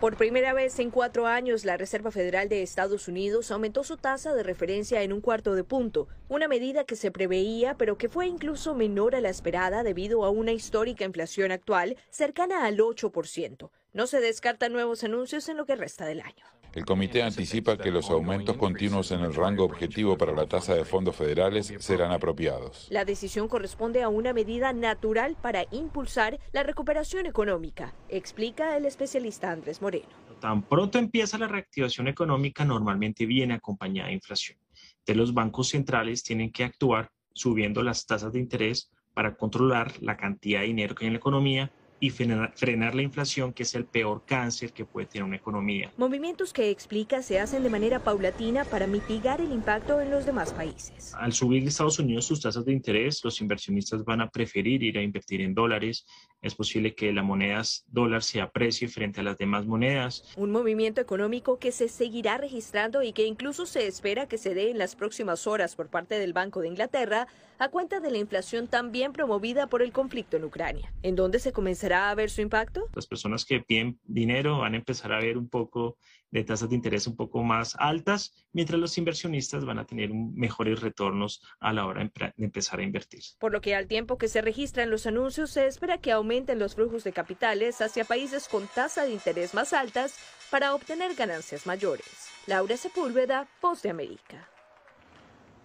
Por 0.00 0.16
primera 0.16 0.54
vez 0.54 0.78
en 0.78 0.90
cuatro 0.90 1.26
años, 1.26 1.66
la 1.66 1.76
Reserva 1.76 2.10
Federal 2.10 2.48
de 2.48 2.62
Estados 2.62 3.06
Unidos 3.06 3.50
aumentó 3.50 3.84
su 3.84 3.98
tasa 3.98 4.32
de 4.32 4.42
referencia 4.42 5.02
en 5.02 5.12
un 5.12 5.20
cuarto 5.20 5.54
de 5.54 5.64
punto, 5.64 6.08
una 6.30 6.48
medida 6.48 6.84
que 6.84 6.96
se 6.96 7.10
preveía 7.10 7.76
pero 7.76 7.98
que 7.98 8.08
fue 8.08 8.26
incluso 8.26 8.74
menor 8.74 9.14
a 9.14 9.20
la 9.20 9.28
esperada 9.28 9.82
debido 9.82 10.24
a 10.24 10.30
una 10.30 10.52
histórica 10.52 11.04
inflación 11.04 11.52
actual 11.52 11.98
cercana 12.08 12.64
al 12.64 12.78
8%. 12.78 13.68
No 13.94 14.08
se 14.08 14.20
descartan 14.20 14.72
nuevos 14.72 15.04
anuncios 15.04 15.48
en 15.48 15.56
lo 15.56 15.66
que 15.66 15.76
resta 15.76 16.04
del 16.04 16.20
año. 16.20 16.44
El 16.74 16.84
comité 16.84 17.22
anticipa 17.22 17.78
que 17.78 17.92
los 17.92 18.10
aumentos 18.10 18.56
continuos 18.56 19.12
en 19.12 19.20
el 19.20 19.32
rango 19.32 19.62
objetivo 19.62 20.18
para 20.18 20.32
la 20.32 20.46
tasa 20.46 20.74
de 20.74 20.84
fondos 20.84 21.14
federales 21.14 21.72
serán 21.78 22.10
apropiados. 22.10 22.88
La 22.90 23.04
decisión 23.04 23.46
corresponde 23.46 24.02
a 24.02 24.08
una 24.08 24.32
medida 24.32 24.72
natural 24.72 25.36
para 25.40 25.66
impulsar 25.70 26.40
la 26.50 26.64
recuperación 26.64 27.26
económica, 27.26 27.94
explica 28.08 28.76
el 28.76 28.84
especialista 28.84 29.52
Andrés 29.52 29.80
Moreno. 29.80 30.08
Tan 30.40 30.64
pronto 30.64 30.98
empieza 30.98 31.38
la 31.38 31.46
reactivación 31.46 32.08
económica, 32.08 32.64
normalmente 32.64 33.26
viene 33.26 33.54
acompañada 33.54 34.08
de 34.08 34.14
inflación. 34.14 34.58
De 35.06 35.14
los 35.14 35.32
bancos 35.32 35.68
centrales 35.68 36.24
tienen 36.24 36.50
que 36.50 36.64
actuar 36.64 37.12
subiendo 37.32 37.80
las 37.84 38.06
tasas 38.06 38.32
de 38.32 38.40
interés 38.40 38.90
para 39.14 39.36
controlar 39.36 39.92
la 40.02 40.16
cantidad 40.16 40.62
de 40.62 40.66
dinero 40.66 40.96
que 40.96 41.04
hay 41.04 41.06
en 41.06 41.12
la 41.12 41.18
economía 41.18 41.70
y 42.04 42.10
frenar, 42.10 42.94
la 42.94 43.00
inflación, 43.00 43.54
que 43.54 43.62
es 43.62 43.74
el 43.74 43.86
peor 43.86 44.24
cáncer 44.26 44.74
que 44.74 44.84
puede 44.84 45.06
tener 45.06 45.24
una 45.24 45.36
economía. 45.36 45.90
Movimientos 45.96 46.52
que 46.52 46.68
explica 46.68 47.22
se 47.22 47.40
hacen 47.40 47.62
de 47.62 47.70
manera 47.70 47.98
paulatina 47.98 48.66
para 48.66 48.86
mitigar 48.86 49.40
el 49.40 49.50
impacto 49.52 50.02
en 50.02 50.10
los 50.10 50.26
demás 50.26 50.52
países. 50.52 51.14
Al 51.14 51.32
subir 51.32 51.66
Estados 51.66 51.98
Unidos 51.98 52.26
sus 52.26 52.42
tasas 52.42 52.66
de 52.66 52.72
interés, 52.72 53.24
los 53.24 53.40
inversionistas 53.40 54.04
van 54.04 54.20
a 54.20 54.28
preferir 54.28 54.82
ir 54.82 54.98
a 54.98 55.02
invertir 55.02 55.40
en 55.40 55.54
dólares. 55.54 56.04
Es 56.42 56.54
posible 56.54 56.94
que 56.94 57.10
la 57.10 57.22
moneda 57.22 57.62
dólar 57.86 58.22
se 58.22 58.42
aprecie 58.42 58.86
frente 58.88 59.20
a 59.20 59.22
las 59.22 59.38
demás 59.38 59.64
monedas. 59.64 60.24
Un 60.36 60.50
movimiento 60.50 61.00
económico 61.00 61.58
que 61.58 61.72
se 61.72 61.88
seguirá 61.88 62.36
registrando 62.36 63.02
y 63.02 63.14
que 63.14 63.24
incluso 63.24 63.64
se 63.64 63.86
espera 63.86 64.28
que 64.28 64.36
se 64.36 64.52
dé 64.52 64.70
en 64.70 64.76
las 64.76 64.94
próximas 64.94 65.46
horas 65.46 65.74
por 65.74 65.88
parte 65.88 66.18
del 66.18 66.34
Banco 66.34 66.60
de 66.60 66.68
Inglaterra 66.68 67.28
a 67.58 67.68
cuenta 67.68 68.00
de 68.00 68.10
la 68.10 68.18
inflación 68.18 68.68
también 68.68 69.12
promovida 69.12 69.66
por 69.66 69.82
el 69.82 69.92
conflicto 69.92 70.36
en 70.36 70.44
Ucrania, 70.44 70.92
en 71.02 71.16
donde 71.16 71.38
se 71.38 71.52
comenzará 71.52 72.10
a 72.10 72.14
ver 72.14 72.30
su 72.30 72.40
impacto. 72.40 72.88
Las 72.94 73.06
personas 73.06 73.44
que 73.44 73.60
piden 73.60 73.98
dinero 74.04 74.58
van 74.58 74.74
a 74.74 74.76
empezar 74.76 75.12
a 75.12 75.20
ver 75.20 75.38
un 75.38 75.48
poco 75.48 75.96
de 76.30 76.42
tasas 76.42 76.68
de 76.68 76.74
interés 76.74 77.06
un 77.06 77.14
poco 77.14 77.44
más 77.44 77.76
altas, 77.78 78.34
mientras 78.52 78.80
los 78.80 78.98
inversionistas 78.98 79.64
van 79.64 79.78
a 79.78 79.86
tener 79.86 80.12
mejores 80.12 80.80
retornos 80.80 81.40
a 81.60 81.72
la 81.72 81.86
hora 81.86 82.10
de 82.36 82.44
empezar 82.44 82.80
a 82.80 82.82
invertir. 82.82 83.22
Por 83.38 83.52
lo 83.52 83.60
que 83.60 83.76
al 83.76 83.86
tiempo 83.86 84.18
que 84.18 84.26
se 84.26 84.40
registran 84.40 84.90
los 84.90 85.06
anuncios, 85.06 85.52
se 85.52 85.68
espera 85.68 85.98
que 85.98 86.10
aumenten 86.10 86.58
los 86.58 86.74
flujos 86.74 87.04
de 87.04 87.12
capitales 87.12 87.80
hacia 87.80 88.04
países 88.04 88.48
con 88.48 88.66
tasa 88.66 89.04
de 89.04 89.12
interés 89.12 89.54
más 89.54 89.72
altas 89.72 90.16
para 90.50 90.74
obtener 90.74 91.14
ganancias 91.14 91.66
mayores. 91.66 92.28
Laura 92.46 92.76
Sepúlveda, 92.76 93.48
Post 93.60 93.84
de 93.84 93.90
América. 93.90 94.53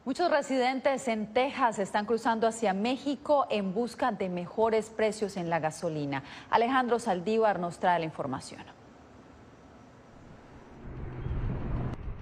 Muchos 0.09 0.31
residentes 0.31 1.07
en 1.07 1.35
Texas 1.35 1.77
están 1.77 2.07
cruzando 2.07 2.47
hacia 2.47 2.73
México 2.73 3.45
en 3.51 3.75
busca 3.75 4.11
de 4.11 4.27
mejores 4.27 4.89
precios 4.89 5.37
en 5.37 5.51
la 5.51 5.59
gasolina. 5.59 6.23
Alejandro 6.49 6.97
Saldívar 6.97 7.59
nos 7.59 7.77
trae 7.77 7.99
la 7.99 8.05
información. 8.05 8.63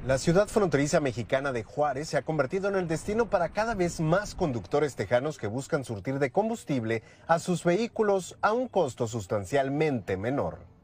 La 0.06 0.18
ciudad 0.18 0.50
fronteriza 0.50 1.00
mexicana 1.00 1.54
de 1.54 1.64
Juárez 1.64 2.10
se 2.10 2.18
ha 2.18 2.24
convertido 2.24 2.68
en 2.68 2.76
el 2.76 2.90
destino 2.90 3.30
para 3.30 3.54
cada 3.54 3.74
vez 3.74 4.02
más 4.02 4.36
conductores 4.36 4.98
tejanos 4.98 5.38
que 5.38 5.48
buscan 5.48 5.86
surtir 5.86 6.20
de 6.20 6.30
combustible 6.30 7.04
a 7.26 7.40
sus 7.40 7.64
vehículos 7.64 8.38
a 8.42 8.52
un 8.52 8.68
costo 8.68 9.08
sustancialmente 9.08 10.18
menor. 10.18 10.77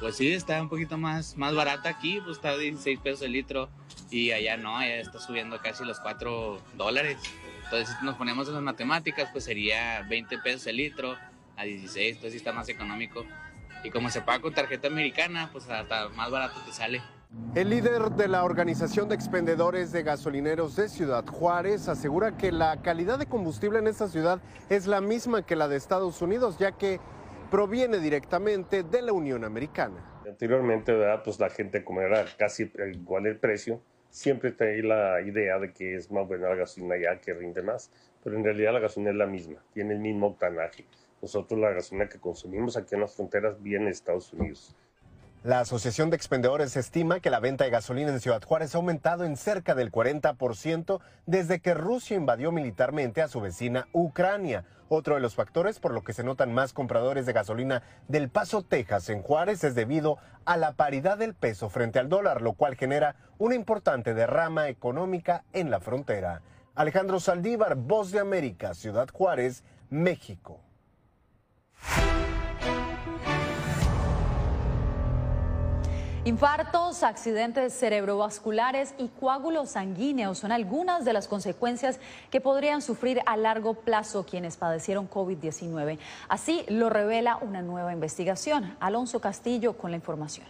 Pues 0.00 0.16
sí, 0.16 0.32
está 0.32 0.60
un 0.60 0.68
poquito 0.68 0.98
más, 0.98 1.36
más 1.36 1.54
barata 1.54 1.88
aquí, 1.88 2.20
pues 2.24 2.36
está 2.36 2.56
16 2.56 3.00
pesos 3.00 3.22
el 3.22 3.32
litro 3.32 3.68
y 4.10 4.32
allá 4.32 4.56
no, 4.56 4.76
allá 4.76 4.96
está 4.96 5.18
subiendo 5.18 5.58
casi 5.60 5.84
los 5.84 6.00
4 6.00 6.60
dólares. 6.76 7.18
Entonces, 7.64 7.96
si 7.98 8.04
nos 8.04 8.16
ponemos 8.16 8.48
en 8.48 8.54
las 8.54 8.62
matemáticas, 8.62 9.30
pues 9.32 9.44
sería 9.44 10.02
20 10.08 10.38
pesos 10.38 10.66
el 10.66 10.76
litro 10.76 11.16
a 11.56 11.64
16, 11.64 12.16
entonces 12.16 12.36
está 12.36 12.52
más 12.52 12.68
económico. 12.68 13.24
Y 13.84 13.90
como 13.90 14.10
se 14.10 14.20
paga 14.20 14.40
con 14.40 14.54
tarjeta 14.54 14.88
americana, 14.88 15.48
pues 15.52 15.68
hasta 15.68 16.08
más 16.10 16.30
barato 16.30 16.60
te 16.66 16.72
sale. 16.72 17.02
El 17.54 17.70
líder 17.70 18.10
de 18.10 18.28
la 18.28 18.44
Organización 18.44 19.08
de 19.08 19.14
Expendedores 19.14 19.92
de 19.92 20.02
Gasolineros 20.02 20.76
de 20.76 20.88
Ciudad 20.88 21.24
Juárez 21.26 21.88
asegura 21.88 22.36
que 22.36 22.52
la 22.52 22.80
calidad 22.80 23.18
de 23.18 23.26
combustible 23.26 23.78
en 23.78 23.88
esta 23.88 24.08
ciudad 24.08 24.40
es 24.68 24.86
la 24.86 25.00
misma 25.00 25.42
que 25.42 25.56
la 25.56 25.68
de 25.68 25.76
Estados 25.76 26.22
Unidos, 26.22 26.58
ya 26.58 26.72
que 26.72 27.00
proviene 27.54 28.00
directamente 28.00 28.82
de 28.82 29.00
la 29.00 29.12
Unión 29.12 29.44
Americana. 29.44 30.22
Anteriormente, 30.26 30.92
¿verdad? 30.92 31.22
pues 31.22 31.38
la 31.38 31.48
gente 31.50 31.84
como 31.84 32.00
era 32.00 32.24
casi 32.36 32.68
igual 32.92 33.28
el 33.28 33.38
precio, 33.38 33.80
siempre 34.10 34.50
tenía 34.50 34.82
la 34.82 35.20
idea 35.20 35.60
de 35.60 35.72
que 35.72 35.94
es 35.94 36.10
más 36.10 36.26
buena 36.26 36.48
la 36.48 36.56
gasolina 36.56 36.96
ya 36.96 37.20
que 37.20 37.32
rinde 37.32 37.62
más, 37.62 37.92
pero 38.24 38.36
en 38.36 38.42
realidad 38.42 38.72
la 38.72 38.80
gasolina 38.80 39.12
es 39.12 39.16
la 39.18 39.26
misma, 39.26 39.62
tiene 39.72 39.94
el 39.94 40.00
mismo 40.00 40.26
octanaje. 40.26 40.84
Nosotros 41.22 41.60
la 41.60 41.70
gasolina 41.70 42.08
que 42.08 42.18
consumimos 42.18 42.76
aquí 42.76 42.96
en 42.96 43.02
las 43.02 43.14
fronteras 43.14 43.62
viene 43.62 43.84
de 43.84 43.90
Estados 43.92 44.32
Unidos. 44.32 44.74
La 45.44 45.60
Asociación 45.60 46.08
de 46.08 46.16
Expendedores 46.16 46.74
estima 46.74 47.20
que 47.20 47.28
la 47.28 47.38
venta 47.38 47.64
de 47.64 47.70
gasolina 47.70 48.08
en 48.08 48.18
Ciudad 48.18 48.42
Juárez 48.42 48.74
ha 48.74 48.78
aumentado 48.78 49.24
en 49.24 49.36
cerca 49.36 49.74
del 49.74 49.92
40% 49.92 51.00
desde 51.26 51.60
que 51.60 51.74
Rusia 51.74 52.16
invadió 52.16 52.50
militarmente 52.50 53.20
a 53.20 53.28
su 53.28 53.42
vecina 53.42 53.86
Ucrania. 53.92 54.64
Otro 54.88 55.16
de 55.16 55.20
los 55.20 55.34
factores 55.34 55.80
por 55.80 55.92
lo 55.92 56.02
que 56.02 56.14
se 56.14 56.24
notan 56.24 56.54
más 56.54 56.72
compradores 56.72 57.26
de 57.26 57.34
gasolina 57.34 57.82
del 58.08 58.30
Paso, 58.30 58.62
Texas 58.62 59.10
en 59.10 59.20
Juárez 59.20 59.62
es 59.64 59.74
debido 59.74 60.16
a 60.46 60.56
la 60.56 60.72
paridad 60.72 61.18
del 61.18 61.34
peso 61.34 61.68
frente 61.68 61.98
al 61.98 62.08
dólar, 62.08 62.40
lo 62.40 62.54
cual 62.54 62.74
genera 62.74 63.14
una 63.36 63.54
importante 63.54 64.14
derrama 64.14 64.68
económica 64.68 65.44
en 65.52 65.70
la 65.70 65.80
frontera. 65.80 66.40
Alejandro 66.74 67.20
Saldívar, 67.20 67.74
Voz 67.74 68.12
de 68.12 68.20
América, 68.20 68.72
Ciudad 68.72 69.10
Juárez, 69.12 69.62
México. 69.90 70.62
Infartos, 76.26 77.02
accidentes 77.02 77.74
cerebrovasculares 77.74 78.94
y 78.96 79.08
coágulos 79.08 79.72
sanguíneos 79.72 80.38
son 80.38 80.52
algunas 80.52 81.04
de 81.04 81.12
las 81.12 81.28
consecuencias 81.28 82.00
que 82.30 82.40
podrían 82.40 82.80
sufrir 82.80 83.20
a 83.26 83.36
largo 83.36 83.74
plazo 83.74 84.24
quienes 84.24 84.56
padecieron 84.56 85.10
COVID-19. 85.10 85.98
Así 86.30 86.64
lo 86.68 86.88
revela 86.88 87.36
una 87.36 87.60
nueva 87.60 87.92
investigación. 87.92 88.74
Alonso 88.80 89.20
Castillo 89.20 89.76
con 89.76 89.90
la 89.90 89.98
información. 89.98 90.46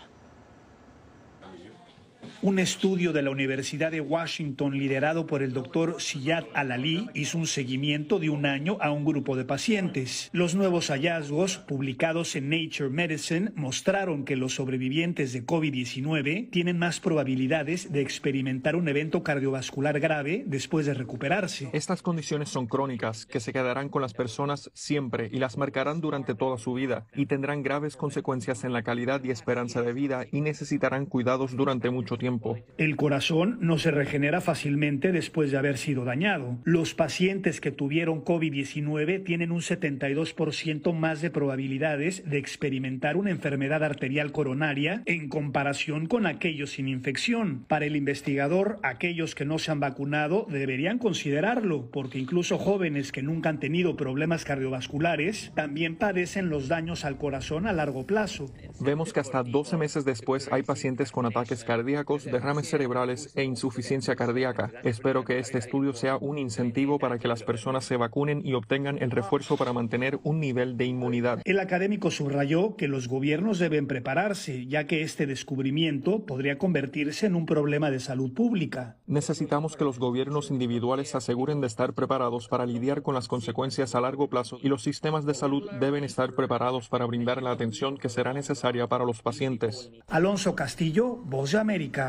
Un 2.44 2.58
estudio 2.58 3.14
de 3.14 3.22
la 3.22 3.30
Universidad 3.30 3.90
de 3.90 4.02
Washington 4.02 4.76
liderado 4.76 5.24
por 5.26 5.42
el 5.42 5.54
doctor 5.54 5.96
Siyad 5.98 6.44
Alali 6.52 7.08
hizo 7.14 7.38
un 7.38 7.46
seguimiento 7.46 8.18
de 8.18 8.28
un 8.28 8.44
año 8.44 8.76
a 8.82 8.90
un 8.90 9.06
grupo 9.06 9.34
de 9.34 9.46
pacientes. 9.46 10.28
Los 10.34 10.54
nuevos 10.54 10.88
hallazgos 10.88 11.56
publicados 11.56 12.36
en 12.36 12.50
Nature 12.50 12.90
Medicine 12.90 13.50
mostraron 13.56 14.26
que 14.26 14.36
los 14.36 14.56
sobrevivientes 14.56 15.32
de 15.32 15.46
COVID-19 15.46 16.50
tienen 16.50 16.78
más 16.78 17.00
probabilidades 17.00 17.90
de 17.90 18.02
experimentar 18.02 18.76
un 18.76 18.88
evento 18.88 19.22
cardiovascular 19.22 19.98
grave 19.98 20.44
después 20.46 20.84
de 20.84 20.92
recuperarse. 20.92 21.70
Estas 21.72 22.02
condiciones 22.02 22.50
son 22.50 22.66
crónicas 22.66 23.24
que 23.24 23.40
se 23.40 23.54
quedarán 23.54 23.88
con 23.88 24.02
las 24.02 24.12
personas 24.12 24.70
siempre 24.74 25.30
y 25.32 25.38
las 25.38 25.56
marcarán 25.56 26.02
durante 26.02 26.34
toda 26.34 26.58
su 26.58 26.74
vida 26.74 27.06
y 27.14 27.24
tendrán 27.24 27.62
graves 27.62 27.96
consecuencias 27.96 28.64
en 28.64 28.74
la 28.74 28.82
calidad 28.82 29.24
y 29.24 29.30
esperanza 29.30 29.80
de 29.80 29.94
vida 29.94 30.26
y 30.30 30.42
necesitarán 30.42 31.06
cuidados 31.06 31.56
durante 31.56 31.88
mucho 31.88 32.18
tiempo 32.18 32.33
tiempo. 32.38 32.58
El 32.78 32.96
corazón 32.96 33.58
no 33.60 33.78
se 33.78 33.90
regenera 33.90 34.40
fácilmente 34.40 35.12
después 35.12 35.50
de 35.50 35.58
haber 35.58 35.78
sido 35.78 36.04
dañado. 36.04 36.58
Los 36.64 36.94
pacientes 36.94 37.60
que 37.60 37.70
tuvieron 37.70 38.24
COVID-19 38.24 39.24
tienen 39.24 39.52
un 39.52 39.60
72% 39.60 40.92
más 40.92 41.20
de 41.20 41.30
probabilidades 41.30 42.28
de 42.28 42.38
experimentar 42.38 43.16
una 43.16 43.30
enfermedad 43.30 43.84
arterial 43.84 44.32
coronaria 44.32 45.02
en 45.06 45.28
comparación 45.28 46.06
con 46.06 46.26
aquellos 46.26 46.72
sin 46.72 46.88
infección. 46.88 47.64
Para 47.68 47.86
el 47.86 47.96
investigador, 47.96 48.78
aquellos 48.82 49.34
que 49.34 49.44
no 49.44 49.58
se 49.58 49.70
han 49.70 49.80
vacunado 49.80 50.46
deberían 50.50 50.98
considerarlo, 50.98 51.90
porque 51.90 52.18
incluso 52.18 52.58
jóvenes 52.58 53.12
que 53.12 53.22
nunca 53.22 53.48
han 53.48 53.60
tenido 53.60 53.96
problemas 53.96 54.44
cardiovasculares 54.44 55.52
también 55.54 55.96
padecen 55.96 56.48
los 56.48 56.68
daños 56.68 57.04
al 57.04 57.18
corazón 57.18 57.66
a 57.66 57.72
largo 57.72 58.06
plazo. 58.06 58.46
Vemos 58.80 59.12
que 59.12 59.20
hasta 59.20 59.42
12 59.42 59.76
meses 59.76 60.04
después 60.04 60.48
hay 60.52 60.62
pacientes 60.62 61.12
con 61.12 61.26
ataques 61.26 61.64
cardíacos, 61.64 62.23
derrames 62.24 62.68
cerebrales 62.68 63.32
e 63.34 63.44
insuficiencia 63.44 64.16
cardíaca. 64.16 64.70
Espero 64.82 65.24
que 65.24 65.38
este 65.38 65.58
estudio 65.58 65.92
sea 65.92 66.16
un 66.16 66.38
incentivo 66.38 66.98
para 66.98 67.18
que 67.18 67.28
las 67.28 67.42
personas 67.42 67.84
se 67.84 67.96
vacunen 67.96 68.40
y 68.44 68.54
obtengan 68.54 69.02
el 69.02 69.10
refuerzo 69.10 69.56
para 69.56 69.72
mantener 69.72 70.18
un 70.22 70.40
nivel 70.40 70.76
de 70.76 70.86
inmunidad. 70.86 71.40
El 71.44 71.60
académico 71.60 72.10
subrayó 72.10 72.76
que 72.76 72.88
los 72.88 73.08
gobiernos 73.08 73.58
deben 73.58 73.86
prepararse, 73.86 74.66
ya 74.66 74.86
que 74.86 75.02
este 75.02 75.26
descubrimiento 75.26 76.24
podría 76.26 76.58
convertirse 76.58 77.26
en 77.26 77.34
un 77.34 77.46
problema 77.46 77.90
de 77.90 78.00
salud 78.00 78.32
pública. 78.32 78.96
Necesitamos 79.06 79.76
que 79.76 79.84
los 79.84 79.98
gobiernos 79.98 80.50
individuales 80.50 81.10
se 81.10 81.16
aseguren 81.16 81.60
de 81.60 81.66
estar 81.66 81.94
preparados 81.94 82.48
para 82.48 82.66
lidiar 82.66 83.02
con 83.02 83.14
las 83.14 83.28
consecuencias 83.28 83.94
a 83.94 84.00
largo 84.00 84.28
plazo 84.28 84.58
y 84.62 84.68
los 84.68 84.82
sistemas 84.82 85.24
de 85.26 85.34
salud 85.34 85.68
deben 85.80 86.04
estar 86.04 86.34
preparados 86.34 86.88
para 86.88 87.06
brindar 87.06 87.42
la 87.42 87.50
atención 87.50 87.96
que 87.96 88.08
será 88.08 88.32
necesaria 88.32 88.86
para 88.86 89.04
los 89.04 89.22
pacientes. 89.22 89.90
Alonso 90.08 90.54
Castillo, 90.54 91.16
Voz 91.16 91.52
de 91.52 91.58
América. 91.58 92.03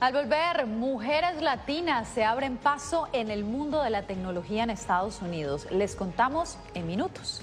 Al 0.00 0.14
volver, 0.14 0.66
mujeres 0.66 1.42
latinas 1.42 2.08
se 2.08 2.24
abren 2.24 2.56
paso 2.56 3.08
en 3.12 3.30
el 3.30 3.44
mundo 3.44 3.82
de 3.82 3.90
la 3.90 4.04
tecnología 4.04 4.62
en 4.62 4.70
Estados 4.70 5.20
Unidos. 5.20 5.66
Les 5.70 5.94
contamos 5.94 6.56
en 6.72 6.86
minutos. 6.86 7.42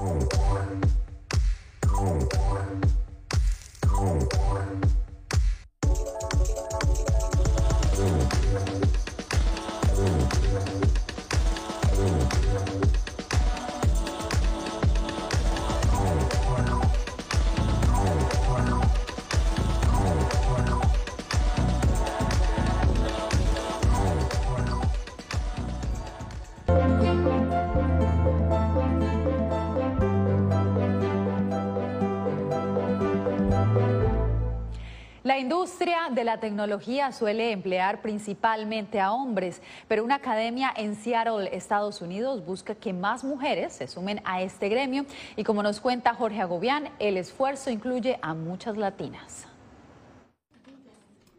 Oh, 0.00 0.97
industria 35.88 36.14
de 36.14 36.24
la 36.24 36.38
tecnología 36.38 37.12
suele 37.12 37.50
emplear 37.50 38.02
principalmente 38.02 39.00
a 39.00 39.12
hombres, 39.12 39.62
pero 39.88 40.04
una 40.04 40.16
academia 40.16 40.70
en 40.76 40.94
Seattle, 40.94 41.48
Estados 41.56 42.02
Unidos, 42.02 42.44
busca 42.44 42.74
que 42.74 42.92
más 42.92 43.24
mujeres 43.24 43.72
se 43.72 43.88
sumen 43.88 44.20
a 44.24 44.42
este 44.42 44.68
gremio 44.68 45.06
y 45.36 45.44
como 45.44 45.62
nos 45.62 45.80
cuenta 45.80 46.12
Jorge 46.12 46.42
Agobián, 46.42 46.90
el 46.98 47.16
esfuerzo 47.16 47.70
incluye 47.70 48.18
a 48.20 48.34
muchas 48.34 48.76
latinas. 48.76 49.46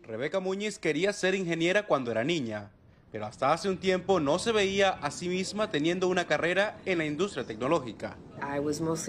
Rebeca 0.03 0.39
Muñiz 0.39 0.79
quería 0.79 1.13
ser 1.13 1.35
ingeniera 1.35 1.85
cuando 1.85 2.09
era 2.09 2.23
niña, 2.23 2.71
pero 3.11 3.27
hasta 3.27 3.53
hace 3.53 3.69
un 3.69 3.77
tiempo 3.77 4.19
no 4.19 4.39
se 4.39 4.51
veía 4.51 4.89
a 4.89 5.11
sí 5.11 5.29
misma 5.29 5.69
teniendo 5.69 6.07
una 6.07 6.25
carrera 6.25 6.77
en 6.85 6.97
la 6.97 7.05
industria 7.05 7.43
tecnológica. 7.43 8.17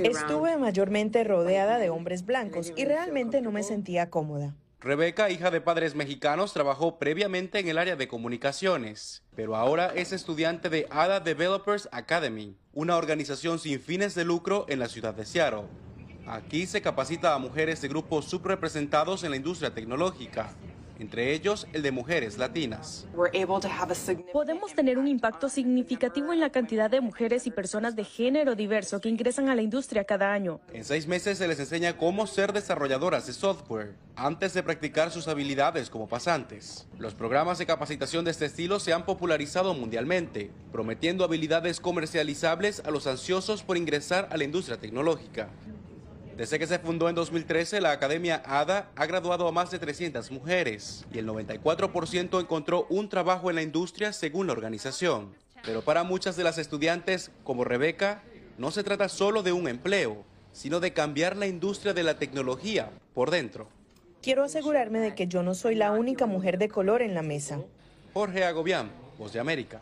Estuve 0.02 0.58
mayormente 0.58 1.24
rodeada 1.24 1.78
de 1.78 1.88
hombres 1.88 2.26
blancos 2.26 2.74
y 2.76 2.84
realmente 2.84 3.40
no 3.40 3.52
me 3.52 3.62
sentía 3.62 4.10
cómoda. 4.10 4.54
Rebeca, 4.82 5.28
hija 5.28 5.50
de 5.50 5.60
padres 5.60 5.94
mexicanos, 5.94 6.54
trabajó 6.54 6.98
previamente 6.98 7.58
en 7.58 7.68
el 7.68 7.76
área 7.76 7.96
de 7.96 8.08
comunicaciones, 8.08 9.22
pero 9.36 9.54
ahora 9.54 9.92
es 9.94 10.10
estudiante 10.12 10.70
de 10.70 10.86
ADA 10.88 11.20
Developers 11.20 11.86
Academy, 11.92 12.56
una 12.72 12.96
organización 12.96 13.58
sin 13.58 13.78
fines 13.78 14.14
de 14.14 14.24
lucro 14.24 14.64
en 14.70 14.78
la 14.78 14.88
ciudad 14.88 15.12
de 15.12 15.26
Seattle. 15.26 15.68
Aquí 16.26 16.66
se 16.66 16.80
capacita 16.80 17.34
a 17.34 17.38
mujeres 17.38 17.82
de 17.82 17.88
grupos 17.88 18.24
subrepresentados 18.24 19.22
en 19.22 19.32
la 19.32 19.36
industria 19.36 19.74
tecnológica, 19.74 20.54
entre 21.00 21.32
ellos 21.32 21.66
el 21.72 21.82
de 21.82 21.90
mujeres 21.90 22.38
latinas. 22.38 23.08
Podemos 24.32 24.74
tener 24.74 24.98
un 24.98 25.08
impacto 25.08 25.48
significativo 25.48 26.32
en 26.32 26.40
la 26.40 26.50
cantidad 26.50 26.90
de 26.90 27.00
mujeres 27.00 27.46
y 27.46 27.50
personas 27.50 27.96
de 27.96 28.04
género 28.04 28.54
diverso 28.54 29.00
que 29.00 29.08
ingresan 29.08 29.48
a 29.48 29.54
la 29.54 29.62
industria 29.62 30.04
cada 30.04 30.32
año. 30.32 30.60
En 30.72 30.84
seis 30.84 31.06
meses 31.06 31.38
se 31.38 31.48
les 31.48 31.58
enseña 31.58 31.96
cómo 31.96 32.26
ser 32.26 32.52
desarrolladoras 32.52 33.26
de 33.26 33.32
software 33.32 33.94
antes 34.14 34.52
de 34.52 34.62
practicar 34.62 35.10
sus 35.10 35.28
habilidades 35.28 35.88
como 35.88 36.06
pasantes. 36.06 36.86
Los 36.98 37.14
programas 37.14 37.58
de 37.58 37.66
capacitación 37.66 38.24
de 38.24 38.32
este 38.32 38.44
estilo 38.44 38.78
se 38.78 38.92
han 38.92 39.06
popularizado 39.06 39.72
mundialmente, 39.72 40.50
prometiendo 40.70 41.24
habilidades 41.24 41.80
comercializables 41.80 42.82
a 42.84 42.90
los 42.90 43.06
ansiosos 43.06 43.62
por 43.62 43.78
ingresar 43.78 44.28
a 44.30 44.36
la 44.36 44.44
industria 44.44 44.78
tecnológica. 44.78 45.48
Desde 46.36 46.58
que 46.58 46.66
se 46.66 46.78
fundó 46.78 47.08
en 47.08 47.14
2013, 47.14 47.80
la 47.80 47.92
Academia 47.92 48.42
ADA 48.46 48.90
ha 48.96 49.06
graduado 49.06 49.46
a 49.46 49.52
más 49.52 49.70
de 49.70 49.78
300 49.78 50.30
mujeres 50.30 51.04
y 51.12 51.18
el 51.18 51.26
94% 51.26 52.40
encontró 52.40 52.86
un 52.88 53.08
trabajo 53.08 53.50
en 53.50 53.56
la 53.56 53.62
industria 53.62 54.12
según 54.12 54.46
la 54.46 54.54
organización. 54.54 55.34
Pero 55.64 55.82
para 55.82 56.02
muchas 56.02 56.36
de 56.36 56.44
las 56.44 56.56
estudiantes, 56.56 57.30
como 57.44 57.64
Rebeca, 57.64 58.22
no 58.56 58.70
se 58.70 58.82
trata 58.82 59.08
solo 59.08 59.42
de 59.42 59.52
un 59.52 59.68
empleo, 59.68 60.24
sino 60.52 60.80
de 60.80 60.92
cambiar 60.92 61.36
la 61.36 61.46
industria 61.46 61.92
de 61.92 62.02
la 62.02 62.18
tecnología 62.18 62.90
por 63.14 63.30
dentro. 63.30 63.68
Quiero 64.22 64.44
asegurarme 64.44 64.98
de 65.00 65.14
que 65.14 65.26
yo 65.26 65.42
no 65.42 65.54
soy 65.54 65.74
la 65.74 65.92
única 65.92 66.26
mujer 66.26 66.58
de 66.58 66.68
color 66.68 67.02
en 67.02 67.14
la 67.14 67.22
mesa. 67.22 67.60
Jorge 68.12 68.44
Agobián, 68.44 68.90
Voz 69.18 69.32
de 69.32 69.40
América. 69.40 69.80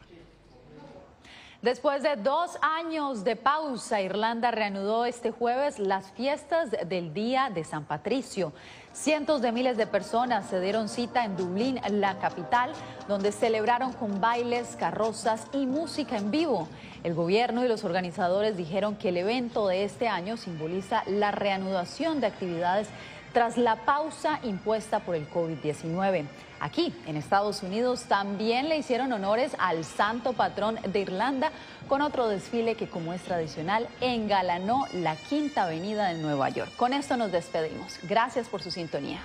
Después 1.63 2.05
de 2.05 2.15
dos 2.15 2.57
años 2.63 3.25
de 3.25 3.35
pausa, 3.35 4.01
Irlanda 4.01 4.53
reanudó 4.53 5.07
este 5.07 5.33
jueves 5.33 5.81
las 5.81 6.13
fiestas 6.13 6.71
del 6.87 7.13
Día 7.13 7.51
de 7.53 7.65
San 7.65 7.85
Patricio. 7.85 8.53
Cientos 8.93 9.43
de 9.43 9.51
miles 9.51 9.77
de 9.77 9.89
personas 9.89 10.49
se 10.49 10.61
dieron 10.61 10.89
cita 10.89 11.25
en 11.25 11.37
Dublín, 11.37 11.81
la 11.91 12.17
capital, 12.21 12.71
donde 13.09 13.33
celebraron 13.33 13.93
con 13.93 14.21
bailes, 14.21 14.77
carrozas 14.77 15.49
y 15.53 15.67
música 15.67 16.17
en 16.17 16.31
vivo. 16.31 16.69
El 17.03 17.15
gobierno 17.15 17.65
y 17.65 17.69
los 17.69 17.83
organizadores 17.83 18.57
dijeron 18.57 18.95
que 18.95 19.09
el 19.09 19.17
evento 19.17 19.67
de 19.67 19.83
este 19.83 20.07
año 20.07 20.37
simboliza 20.37 21.03
la 21.07 21.33
reanudación 21.33 22.21
de 22.21 22.29
actividades 22.29 22.89
tras 23.33 23.57
la 23.57 23.77
pausa 23.85 24.41
impuesta 24.43 25.01
por 25.01 25.15
el 25.15 25.29
COVID-19. 25.31 26.25
Aquí, 26.61 26.93
en 27.07 27.17
Estados 27.17 27.63
Unidos, 27.63 28.05
también 28.09 28.69
le 28.69 28.79
hicieron 28.79 29.13
honores 29.13 29.53
al 29.59 29.85
santo 29.85 30.33
patrón 30.33 30.79
de 30.93 31.01
Irlanda 31.01 31.53
con 31.89 32.03
otro 32.03 32.29
desfile 32.29 32.75
que, 32.75 32.89
como 32.89 33.13
es 33.13 33.23
tradicional, 33.23 33.89
engalanó 34.01 34.85
la 34.93 35.15
Quinta 35.17 35.65
Avenida 35.65 36.09
de 36.09 36.21
Nueva 36.21 36.49
York. 36.51 36.71
Con 36.77 36.93
esto 36.93 37.17
nos 37.17 37.31
despedimos. 37.31 37.99
Gracias 38.03 38.49
por 38.49 38.63
su 38.63 38.71
sintonía. 38.71 39.21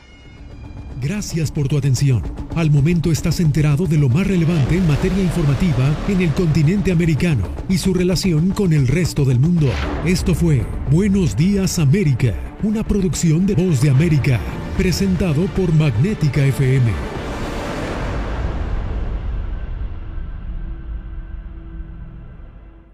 Gracias 1.04 1.52
por 1.52 1.68
tu 1.68 1.78
atención. 1.78 2.24
Al 2.56 2.72
momento 2.72 3.12
estás 3.12 3.42
enterado 3.42 3.88
de 3.88 3.98
lo 3.98 4.08
más 4.08 4.26
relevante 4.26 4.78
en 4.78 4.88
materia 4.88 5.22
informativa 5.22 5.94
en 6.08 6.22
el 6.22 6.32
continente 6.34 6.94
americano 6.94 7.46
y 7.68 7.78
su 7.78 7.94
relación 7.94 8.52
con 8.52 8.72
el 8.72 8.88
resto 8.88 9.26
del 9.26 9.38
mundo. 9.38 9.68
Esto 10.06 10.34
fue 10.34 10.66
Buenos 10.90 11.36
Días 11.36 11.78
América, 11.78 12.34
una 12.64 12.84
producción 12.84 13.46
de 13.46 13.56
Voz 13.56 13.82
de 13.82 13.90
América, 13.90 14.40
presentado 14.78 15.46
por 15.48 15.74
Magnética 15.74 16.46
FM 16.46 17.23